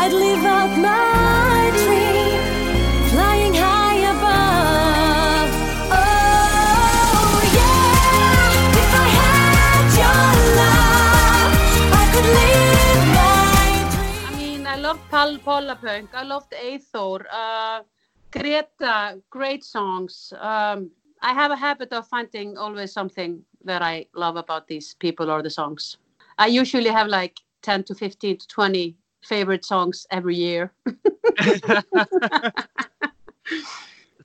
I'd 0.01 0.13
live 0.13 0.45
out 0.45 0.77
my 0.77 1.16
love 15.27 15.45
Pal 15.45 15.62
Pollapönk, 15.62 16.15
I 16.15 16.23
loved 16.23 16.53
Aethor, 16.53 17.25
uh, 17.33 17.83
Greta, 18.31 19.21
great 19.31 19.65
songs. 19.65 20.33
Um, 20.39 20.91
I 21.23 21.33
have 21.33 21.51
a 21.51 21.57
habit 21.57 21.93
of 21.93 22.07
finding 22.07 22.57
always 22.57 22.93
something 22.93 23.43
that 23.65 23.83
I 23.83 24.07
love 24.15 24.37
about 24.37 24.69
these 24.69 24.95
people 24.95 25.31
or 25.31 25.43
the 25.43 25.51
songs. 25.51 25.97
I 26.39 26.47
usually 26.47 26.91
have 26.91 27.09
like 27.09 27.41
10 27.62 27.85
to 27.85 27.95
15 27.95 28.39
to 28.39 28.47
20 28.47 28.97
favorite 29.23 29.65
songs 29.65 30.07
every 30.11 30.37
year. 30.37 30.73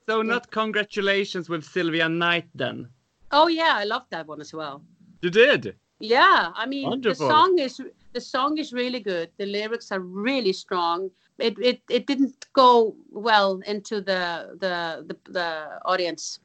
So 0.09 0.23
not 0.23 0.49
congratulations 0.51 1.47
with 1.47 1.63
Silvía 1.63 2.11
Night 2.11 2.49
then. 2.55 2.89
Oh, 3.31 3.47
yeah, 3.47 3.73
I 3.75 3.85
love 3.85 4.03
that 4.09 4.27
one 4.27 4.41
as 4.41 4.51
well. 4.51 4.83
You 5.21 5.29
did? 5.29 5.75
Yeah, 5.99 6.51
I 6.55 6.65
mean 6.65 6.89
Wonderful. 6.89 7.27
the 7.27 7.33
song 7.33 7.59
is 7.59 7.79
the 8.13 8.21
song 8.21 8.57
is 8.57 8.73
really 8.73 8.99
good. 8.99 9.29
The 9.37 9.45
lyrics 9.45 9.91
are 9.91 9.99
really 9.99 10.53
strong. 10.53 11.11
It 11.39 11.57
it, 11.59 11.81
it 11.89 12.07
didn't 12.07 12.45
go 12.53 12.95
well 13.09 13.61
into 13.65 14.01
the 14.01 14.57
the 14.59 15.05
the, 15.07 15.31
the 15.31 15.79
audience. 15.85 16.39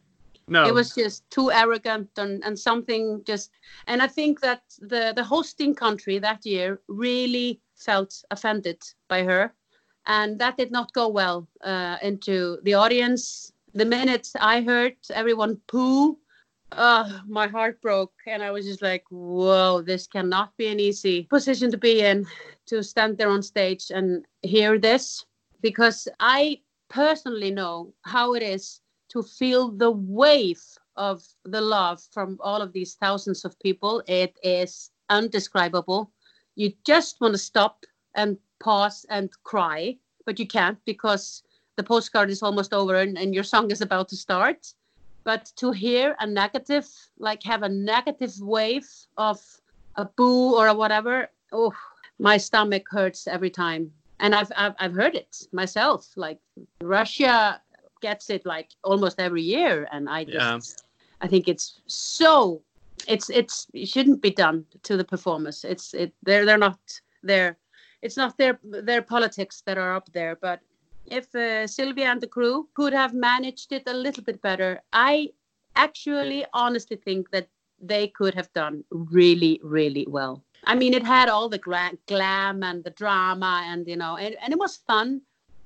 No. 0.48 0.64
It 0.64 0.74
was 0.74 0.94
just 0.94 1.28
too 1.30 1.50
arrogant 1.50 2.08
and, 2.16 2.44
and 2.44 2.56
something 2.56 3.22
just 3.26 3.50
and 3.88 4.00
I 4.00 4.06
think 4.06 4.40
that 4.40 4.62
the 4.80 5.12
the 5.16 5.24
hosting 5.24 5.74
country 5.74 6.18
that 6.20 6.46
year 6.46 6.80
really 6.86 7.60
felt 7.74 8.24
offended 8.30 8.80
by 9.08 9.24
her 9.24 9.52
and 10.06 10.38
that 10.38 10.56
did 10.56 10.70
not 10.70 10.92
go 10.92 11.08
well 11.08 11.48
uh, 11.62 11.96
into 12.00 12.58
the 12.62 12.74
audience. 12.74 13.52
The 13.74 13.84
minute 13.84 14.30
I 14.40 14.62
heard 14.62 14.96
everyone 15.10 15.60
poo 15.66 16.16
uh, 16.72 17.20
my 17.26 17.46
heart 17.46 17.80
broke 17.80 18.12
and 18.26 18.42
i 18.42 18.50
was 18.50 18.66
just 18.66 18.82
like 18.82 19.04
whoa 19.10 19.80
this 19.82 20.06
cannot 20.06 20.56
be 20.56 20.66
an 20.66 20.80
easy 20.80 21.24
position 21.24 21.70
to 21.70 21.78
be 21.78 22.00
in 22.00 22.26
to 22.66 22.82
stand 22.82 23.16
there 23.16 23.30
on 23.30 23.42
stage 23.42 23.90
and 23.90 24.24
hear 24.42 24.78
this. 24.78 25.24
Because 25.62 26.08
i 26.20 26.60
personally 26.88 27.50
know 27.50 27.92
how 28.02 28.34
it 28.34 28.42
is 28.42 28.80
to 29.08 29.22
feel 29.22 29.70
the 29.70 29.90
wave 29.90 30.62
of 30.96 31.22
the 31.44 31.60
love 31.60 32.00
from 32.12 32.36
all 32.40 32.60
of 32.62 32.72
these 32.72 32.94
thousands 32.94 33.44
of 33.44 33.58
people. 33.60 34.02
It 34.06 34.36
is 34.42 34.90
undescribable. 35.10 36.10
You 36.56 36.72
just 36.84 37.20
want 37.20 37.34
to 37.34 37.38
stop 37.38 37.84
and 38.14 38.38
pause 38.60 39.04
and 39.10 39.30
cry 39.44 39.98
but 40.26 40.38
you 40.38 40.46
can't 40.46 40.78
because 40.84 41.42
the 41.76 41.82
postcard 41.82 42.30
is 42.30 42.42
almost 42.42 42.74
over 42.74 42.96
and, 42.96 43.16
and 43.16 43.34
your 43.34 43.44
song 43.44 43.70
is 43.70 43.80
about 43.80 44.08
to 44.08 44.16
start 44.16 44.74
but 45.26 45.52
to 45.56 45.72
hear 45.72 46.14
a 46.20 46.26
negative 46.26 46.88
like 47.18 47.42
have 47.42 47.64
a 47.64 47.68
negative 47.68 48.34
wave 48.40 48.88
of 49.18 49.38
a 49.96 50.04
boo 50.04 50.54
or 50.54 50.68
a 50.68 50.74
whatever 50.74 51.28
oh 51.52 51.74
my 52.18 52.38
stomach 52.38 52.84
hurts 52.90 53.26
every 53.26 53.50
time. 53.50 53.92
And 54.20 54.34
i've 54.34 54.50
i've, 54.56 54.74
I've 54.78 54.94
heard 54.94 55.14
it 55.14 55.36
myself 55.52 56.00
like 56.16 56.38
russia 56.80 57.60
gets 58.00 58.30
it 58.30 58.46
like 58.46 58.70
almost 58.84 59.20
every 59.20 59.42
year. 59.42 59.88
And 59.92 60.08
i 60.08 60.24
just 60.24 60.84
i 61.20 61.26
think 61.26 61.48
it's 61.48 61.80
so 61.86 62.62
it's 63.08 63.28
it's 63.28 63.66
it 63.74 63.88
shouldn't 63.88 64.22
be 64.22 64.30
done 64.30 64.64
to 64.84 64.96
the 64.96 65.04
performers. 65.04 65.64
It's 65.64 65.92
it 65.92 66.12
they're 66.22 66.46
they're 66.46 66.66
not 66.68 66.80
there. 67.22 67.58
It's 68.00 68.16
not 68.16 68.38
their 68.38 68.58
their 68.62 69.02
politics 69.02 69.62
that 69.66 69.76
are 69.76 69.94
up 69.96 70.08
there 70.12 70.36
but 70.36 70.60
if 71.08 71.26
uh, 71.34 71.66
Silvía 71.66 72.06
and 72.06 72.20
the 72.20 72.26
crew 72.26 72.68
could 72.74 72.92
have 72.92 73.14
managed 73.14 73.72
it 73.72 73.84
a 73.86 73.92
little 73.92 74.22
bit 74.22 74.40
better, 74.42 74.80
I 74.92 75.30
actually 75.74 76.44
honestly 76.52 76.96
think 76.96 77.30
that 77.30 77.48
they 77.80 78.08
could 78.08 78.34
have 78.34 78.52
done 78.52 78.84
really, 78.90 79.60
really 79.62 80.06
well. 80.08 80.42
I 80.64 80.74
mean, 80.74 80.94
it 80.94 81.04
had 81.04 81.28
all 81.28 81.48
the 81.48 81.58
gra- 81.58 81.98
glam 82.06 82.62
and 82.62 82.82
the 82.82 82.90
drama, 82.90 83.62
and 83.66 83.86
you 83.86 83.96
know, 83.96 84.16
and, 84.16 84.36
and 84.42 84.52
it 84.52 84.58
was 84.58 84.76
fun 84.76 85.20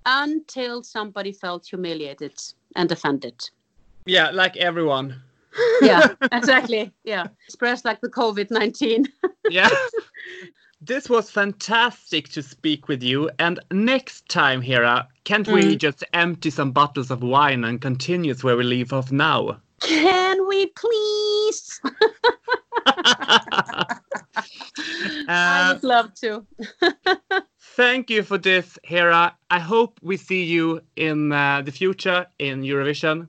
until 0.06 0.82
somebody 0.82 1.32
felt 1.32 1.66
humiliated 1.66 2.34
and 2.76 2.90
offended. 2.90 3.48
Yeah, 4.06 4.30
like 4.30 4.56
everyone. 4.56 5.22
Yeah, 5.80 6.14
exactly. 6.32 6.92
Yeah, 7.04 7.28
expressed 7.46 7.84
like 7.84 8.00
the 8.00 8.08
COVID 8.08 8.50
19. 8.50 9.06
Yeah. 9.48 9.68
this 10.80 11.08
was 11.10 11.30
fantastic 11.30 12.28
to 12.30 12.42
speak 12.42 12.88
with 12.88 13.02
you. 13.02 13.30
And 13.38 13.60
next 13.70 14.28
time, 14.28 14.62
Hera, 14.62 15.08
can't 15.24 15.48
we 15.48 15.76
Mm. 15.76 15.78
just 15.78 16.04
empty 16.12 16.50
some 16.50 16.72
bottles 16.72 17.10
of 17.10 17.22
wine 17.22 17.64
and 17.64 17.80
continue 17.80 18.34
where 18.36 18.56
we 18.56 18.64
leave 18.64 18.92
off 18.92 19.12
now? 19.12 19.60
Can 19.80 20.46
we 20.48 20.66
please? 20.66 21.80
I 22.86 23.94
Uh, 25.28 25.74
would 25.74 25.84
love 25.84 26.14
to. 26.14 26.46
thank 27.76 28.10
you 28.10 28.22
for 28.22 28.38
this, 28.38 28.78
Hera. 28.84 29.36
I 29.50 29.58
hope 29.58 29.98
we 30.02 30.16
see 30.16 30.44
you 30.44 30.80
in 30.96 31.32
uh, 31.32 31.62
the 31.62 31.72
future 31.72 32.26
in 32.38 32.62
Eurovision. 32.62 33.28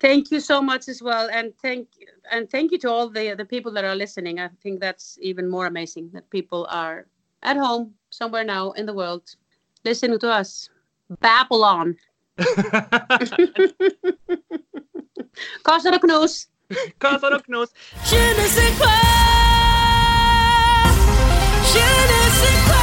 thank 0.00 0.30
you 0.32 0.40
so 0.40 0.60
much 0.60 0.88
as 0.88 1.00
well 1.02 1.28
and 1.32 1.52
thank 1.62 1.88
and 2.30 2.48
thank 2.50 2.72
you 2.72 2.78
to 2.78 2.90
all 2.90 3.08
the 3.08 3.34
the 3.34 3.44
people 3.44 3.72
that 3.72 3.84
are 3.84 3.96
listening. 3.96 4.40
I 4.40 4.48
think 4.62 4.80
that's 4.80 5.18
even 5.20 5.48
more 5.48 5.66
amazing 5.66 6.10
that 6.12 6.28
people 6.30 6.66
are 6.70 7.06
at 7.42 7.56
home 7.56 7.94
somewhere 8.10 8.44
now 8.44 8.72
in 8.72 8.86
the 8.86 8.94
world 8.94 9.34
listening 9.84 10.18
to 10.20 10.30
us 10.30 10.70
Babylon. 11.20 11.96
on. 12.38 12.48
Knus. 15.66 16.46
Knus. 17.00 17.70
Je 18.04 18.16
ne 18.16 18.46
sais 18.48 18.72
quoi. 18.78 18.96
Je 21.72 21.84
ne 22.08 22.20
sais 22.40 22.58
quoi. 22.66 22.81